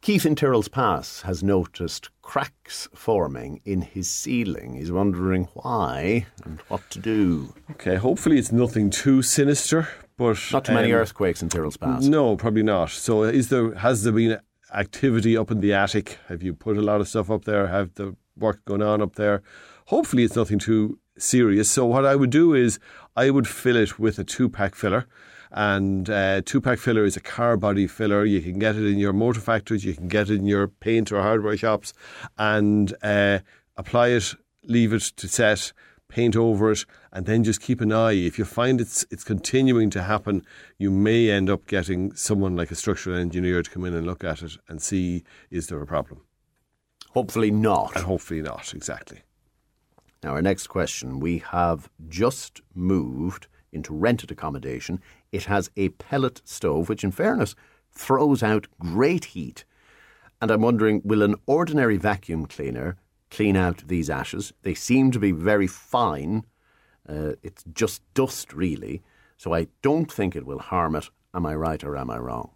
Keith 0.00 0.26
in 0.26 0.34
Tyrrell's 0.36 0.68
Pass 0.68 1.22
has 1.22 1.42
noticed 1.42 2.10
cracks 2.22 2.88
forming 2.94 3.60
in 3.64 3.82
his 3.82 4.08
ceiling. 4.10 4.74
He's 4.74 4.92
wondering 4.92 5.48
why 5.54 6.26
and 6.44 6.60
what 6.68 6.88
to 6.90 6.98
do. 6.98 7.52
Okay, 7.72 7.96
hopefully 7.96 8.38
it's 8.38 8.52
nothing 8.52 8.90
too 8.90 9.22
sinister, 9.22 9.88
but 10.18 10.36
Not 10.52 10.64
too 10.66 10.74
many 10.74 10.92
um, 10.92 10.98
earthquakes 10.98 11.42
in 11.42 11.48
Tyrrell's 11.48 11.76
Pass. 11.78 12.04
No, 12.04 12.36
probably 12.36 12.64
not. 12.64 12.90
So, 12.90 13.22
is 13.22 13.48
there 13.48 13.72
has 13.76 14.02
there 14.02 14.12
been 14.12 14.38
activity 14.74 15.36
up 15.36 15.50
in 15.50 15.60
the 15.60 15.72
attic? 15.72 16.18
Have 16.28 16.42
you 16.42 16.52
put 16.52 16.76
a 16.76 16.82
lot 16.82 17.00
of 17.00 17.08
stuff 17.08 17.30
up 17.30 17.44
there? 17.44 17.68
Have 17.68 17.94
the 17.94 18.16
work 18.36 18.62
going 18.66 18.82
on 18.82 19.00
up 19.00 19.14
there? 19.14 19.42
Hopefully, 19.86 20.24
it's 20.24 20.36
nothing 20.36 20.58
too 20.58 20.98
serious. 21.16 21.70
So, 21.70 21.86
what 21.86 22.04
I 22.04 22.16
would 22.16 22.30
do 22.30 22.52
is 22.52 22.80
I 23.16 23.30
would 23.30 23.46
fill 23.46 23.76
it 23.76 23.98
with 23.98 24.18
a 24.18 24.24
two 24.24 24.48
pack 24.50 24.74
filler. 24.74 25.06
And 25.50 26.10
uh, 26.10 26.42
two 26.44 26.60
pack 26.60 26.78
filler 26.78 27.04
is 27.04 27.16
a 27.16 27.20
car 27.20 27.56
body 27.56 27.86
filler. 27.86 28.24
You 28.24 28.42
can 28.42 28.58
get 28.58 28.76
it 28.76 28.84
in 28.84 28.98
your 28.98 29.14
motor 29.14 29.40
factories, 29.40 29.84
you 29.84 29.94
can 29.94 30.08
get 30.08 30.28
it 30.28 30.34
in 30.34 30.46
your 30.46 30.68
paint 30.68 31.10
or 31.10 31.22
hardware 31.22 31.56
shops, 31.56 31.94
and 32.36 32.94
uh, 33.02 33.38
apply 33.76 34.08
it, 34.08 34.34
leave 34.64 34.92
it 34.92 35.02
to 35.16 35.26
set, 35.26 35.72
paint 36.08 36.36
over 36.36 36.70
it, 36.72 36.84
and 37.12 37.26
then 37.26 37.44
just 37.44 37.60
keep 37.60 37.80
an 37.80 37.92
eye. 37.92 38.12
If 38.12 38.38
you 38.38 38.44
find 38.44 38.80
it's 38.80 39.06
it's 39.10 39.24
continuing 39.24 39.90
to 39.90 40.02
happen, 40.02 40.44
you 40.78 40.90
may 40.90 41.30
end 41.30 41.48
up 41.50 41.66
getting 41.66 42.14
someone 42.14 42.56
like 42.56 42.70
a 42.70 42.74
structural 42.74 43.16
engineer 43.16 43.62
to 43.62 43.70
come 43.70 43.84
in 43.84 43.94
and 43.94 44.06
look 44.06 44.24
at 44.24 44.42
it 44.42 44.56
and 44.68 44.82
see 44.82 45.24
is 45.50 45.68
there 45.68 45.80
a 45.80 45.86
problem. 45.86 46.22
Hopefully 47.10 47.50
not. 47.50 47.96
And 47.96 48.04
hopefully 48.04 48.42
not, 48.42 48.74
exactly. 48.74 49.22
Now, 50.22 50.30
our 50.30 50.42
next 50.42 50.66
question. 50.66 51.20
We 51.20 51.38
have 51.38 51.88
just 52.08 52.60
moved 52.74 53.46
into 53.72 53.94
rented 53.94 54.30
accommodation. 54.30 55.00
It 55.30 55.44
has 55.44 55.70
a 55.76 55.90
pellet 55.90 56.42
stove, 56.44 56.88
which, 56.88 57.04
in 57.04 57.12
fairness, 57.12 57.54
throws 57.92 58.42
out 58.42 58.66
great 58.78 59.26
heat. 59.26 59.64
And 60.40 60.50
I'm 60.50 60.62
wondering 60.62 61.02
will 61.04 61.22
an 61.22 61.36
ordinary 61.46 61.96
vacuum 61.96 62.46
cleaner 62.46 62.96
clean 63.30 63.56
out 63.56 63.86
these 63.86 64.10
ashes? 64.10 64.52
They 64.62 64.74
seem 64.74 65.10
to 65.12 65.18
be 65.18 65.32
very 65.32 65.66
fine. 65.66 66.44
Uh, 67.08 67.32
it's 67.42 67.64
just 67.72 68.02
dust, 68.14 68.52
really. 68.52 69.02
So 69.36 69.54
I 69.54 69.68
don't 69.82 70.10
think 70.10 70.34
it 70.34 70.46
will 70.46 70.58
harm 70.58 70.96
it. 70.96 71.08
Am 71.34 71.46
I 71.46 71.54
right 71.54 71.82
or 71.84 71.96
am 71.96 72.10
I 72.10 72.18
wrong? 72.18 72.50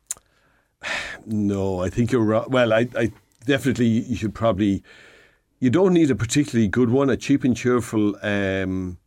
No, 1.25 1.81
I 1.81 1.89
think 1.89 2.11
you're 2.11 2.25
right. 2.25 2.51
Well, 2.51 2.73
I, 2.73 2.89
I 2.97 3.13
definitely 3.45 3.87
you 3.87 4.17
should 4.17 4.35
probably. 4.35 4.83
You 5.61 5.71
don't 5.71 5.93
need 5.93 6.11
a 6.11 6.17
particularly 6.17 6.67
good 6.67 6.91
one. 6.91 7.09
A 7.11 7.17
cheap 7.17 7.45
and 7.45 7.57
cheerful 7.57 8.17
um, 8.25 8.99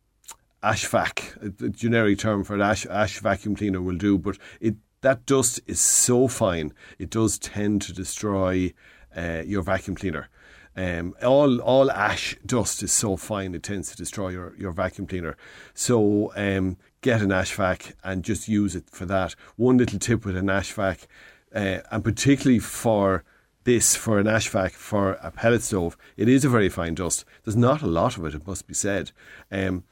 ash 0.62 0.86
vac, 0.86 1.34
a, 1.42 1.68
generic 1.68 2.18
term 2.18 2.42
for 2.42 2.54
an 2.54 2.62
ash 2.62 2.86
ash 2.86 3.18
vacuum 3.20 3.54
cleaner 3.54 3.82
will 3.82 3.98
do. 3.98 4.16
But 4.16 4.38
it 4.60 4.76
that 5.02 5.26
dust 5.26 5.60
is 5.66 5.80
so 5.80 6.26
fine, 6.26 6.72
it 6.98 7.10
does 7.10 7.38
tend 7.38 7.82
to 7.82 7.92
destroy 7.92 8.72
uh, 9.16 9.42
your 9.46 9.62
vacuum 9.62 9.94
cleaner. 9.94 10.28
Um, 10.76 11.14
all 11.22 11.58
all 11.60 11.90
ash 11.90 12.36
dust 12.44 12.82
is 12.82 12.92
so 12.92 13.16
fine 13.16 13.54
it 13.54 13.62
tends 13.62 13.90
to 13.90 13.96
destroy 13.96 14.28
your, 14.28 14.54
your 14.58 14.72
vacuum 14.72 15.06
cleaner. 15.06 15.36
So 15.72 16.32
um, 16.36 16.76
get 17.00 17.22
an 17.22 17.32
ash 17.32 17.54
vac 17.54 17.96
and 18.04 18.22
just 18.22 18.46
use 18.46 18.76
it 18.76 18.90
for 18.90 19.06
that. 19.06 19.34
One 19.56 19.78
little 19.78 19.98
tip 19.98 20.26
with 20.26 20.36
an 20.36 20.50
ash 20.50 20.72
vac, 20.72 21.08
uh, 21.54 21.78
and 21.90 22.04
particularly 22.04 22.58
for 22.58 23.24
this 23.64 23.96
for 23.96 24.18
an 24.18 24.28
ash 24.28 24.48
vac 24.48 24.72
for 24.72 25.12
a 25.22 25.30
pellet 25.30 25.62
stove, 25.62 25.96
it 26.16 26.28
is 26.28 26.44
a 26.44 26.50
very 26.50 26.68
fine 26.68 26.94
dust. 26.94 27.24
There's 27.44 27.56
not 27.56 27.82
a 27.82 27.86
lot 27.86 28.18
of 28.18 28.26
it, 28.26 28.34
it 28.34 28.46
must 28.46 28.66
be 28.66 28.74
said. 28.74 29.12
Um, 29.50 29.84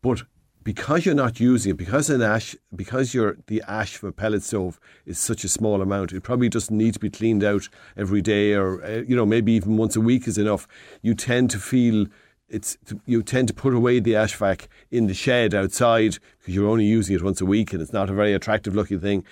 but 0.00 0.22
because 0.62 1.04
you're 1.04 1.14
not 1.14 1.40
using 1.40 1.70
it, 1.70 1.76
because 1.76 2.10
an 2.10 2.22
ash, 2.22 2.54
because 2.74 3.14
you're 3.14 3.36
the 3.46 3.62
ash 3.66 3.96
for 3.96 4.08
a 4.08 4.12
pellet 4.12 4.42
stove 4.42 4.78
is 5.06 5.18
such 5.18 5.44
a 5.44 5.48
small 5.48 5.82
amount, 5.82 6.12
it 6.12 6.22
probably 6.22 6.48
doesn't 6.48 6.76
need 6.76 6.94
to 6.94 7.00
be 7.00 7.10
cleaned 7.10 7.42
out 7.42 7.68
every 7.96 8.22
day, 8.22 8.54
or 8.54 8.82
uh, 8.84 9.02
you 9.06 9.16
know 9.16 9.26
maybe 9.26 9.52
even 9.52 9.76
once 9.76 9.96
a 9.96 10.00
week 10.00 10.28
is 10.28 10.38
enough. 10.38 10.68
You 11.00 11.14
tend 11.14 11.50
to 11.50 11.58
feel 11.58 12.06
it's 12.48 12.76
you 13.06 13.22
tend 13.22 13.48
to 13.48 13.54
put 13.54 13.74
away 13.74 13.98
the 13.98 14.14
ash 14.14 14.34
vac 14.34 14.68
in 14.90 15.06
the 15.06 15.14
shed 15.14 15.54
outside 15.54 16.18
because 16.38 16.54
you're 16.54 16.68
only 16.68 16.84
using 16.84 17.16
it 17.16 17.22
once 17.22 17.40
a 17.40 17.46
week, 17.46 17.72
and 17.72 17.80
it's 17.80 17.92
not 17.92 18.10
a 18.10 18.14
very 18.14 18.34
attractive 18.34 18.74
looking 18.74 19.00
thing. 19.00 19.24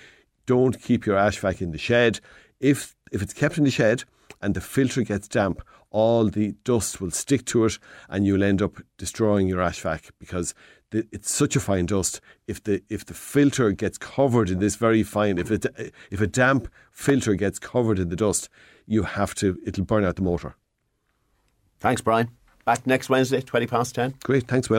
Don't 0.46 0.80
keep 0.80 1.06
your 1.06 1.16
ash 1.16 1.38
vac 1.38 1.60
in 1.60 1.70
the 1.70 1.78
shed. 1.78 2.20
If 2.60 2.96
if 3.12 3.22
it's 3.22 3.34
kept 3.34 3.58
in 3.58 3.64
the 3.64 3.70
shed 3.70 4.04
and 4.40 4.54
the 4.54 4.60
filter 4.60 5.02
gets 5.02 5.28
damp, 5.28 5.62
all 5.90 6.28
the 6.28 6.54
dust 6.64 7.00
will 7.00 7.10
stick 7.10 7.44
to 7.44 7.64
it 7.64 7.78
and 8.08 8.26
you'll 8.26 8.44
end 8.44 8.62
up 8.62 8.80
destroying 8.96 9.48
your 9.48 9.60
ash 9.60 9.80
vac 9.80 10.10
because 10.18 10.54
the, 10.90 11.07
it's 11.12 11.31
such 11.31 11.57
a 11.57 11.61
fine 11.61 11.87
dust. 11.87 12.20
If 12.46 12.62
the 12.62 12.83
if 12.88 13.05
the 13.05 13.14
filter 13.14 13.72
gets 13.72 13.98
covered 13.98 14.50
in 14.50 14.59
this 14.59 14.76
very 14.76 15.03
fine, 15.03 15.38
if 15.38 15.50
it 15.50 15.66
if 16.11 16.20
a 16.20 16.26
damp 16.26 16.68
filter 16.90 17.35
gets 17.35 17.59
covered 17.59 17.98
in 17.98 18.09
the 18.09 18.16
dust, 18.16 18.48
you 18.87 19.05
have 19.05 19.35
to 19.37 19.59
it'll 19.64 19.85
burn 19.85 20.05
out 20.05 20.16
the 20.16 20.22
motor. 20.22 20.57
Thanks, 21.79 22.03
Brian. 22.03 22.31
Back 22.64 22.87
next 22.87 23.09
Wednesday, 23.09 23.40
20 23.40 23.66
past 23.66 23.94
10. 23.94 24.14
Great, 24.22 24.46
thanks, 24.46 24.68
Will. 24.68 24.79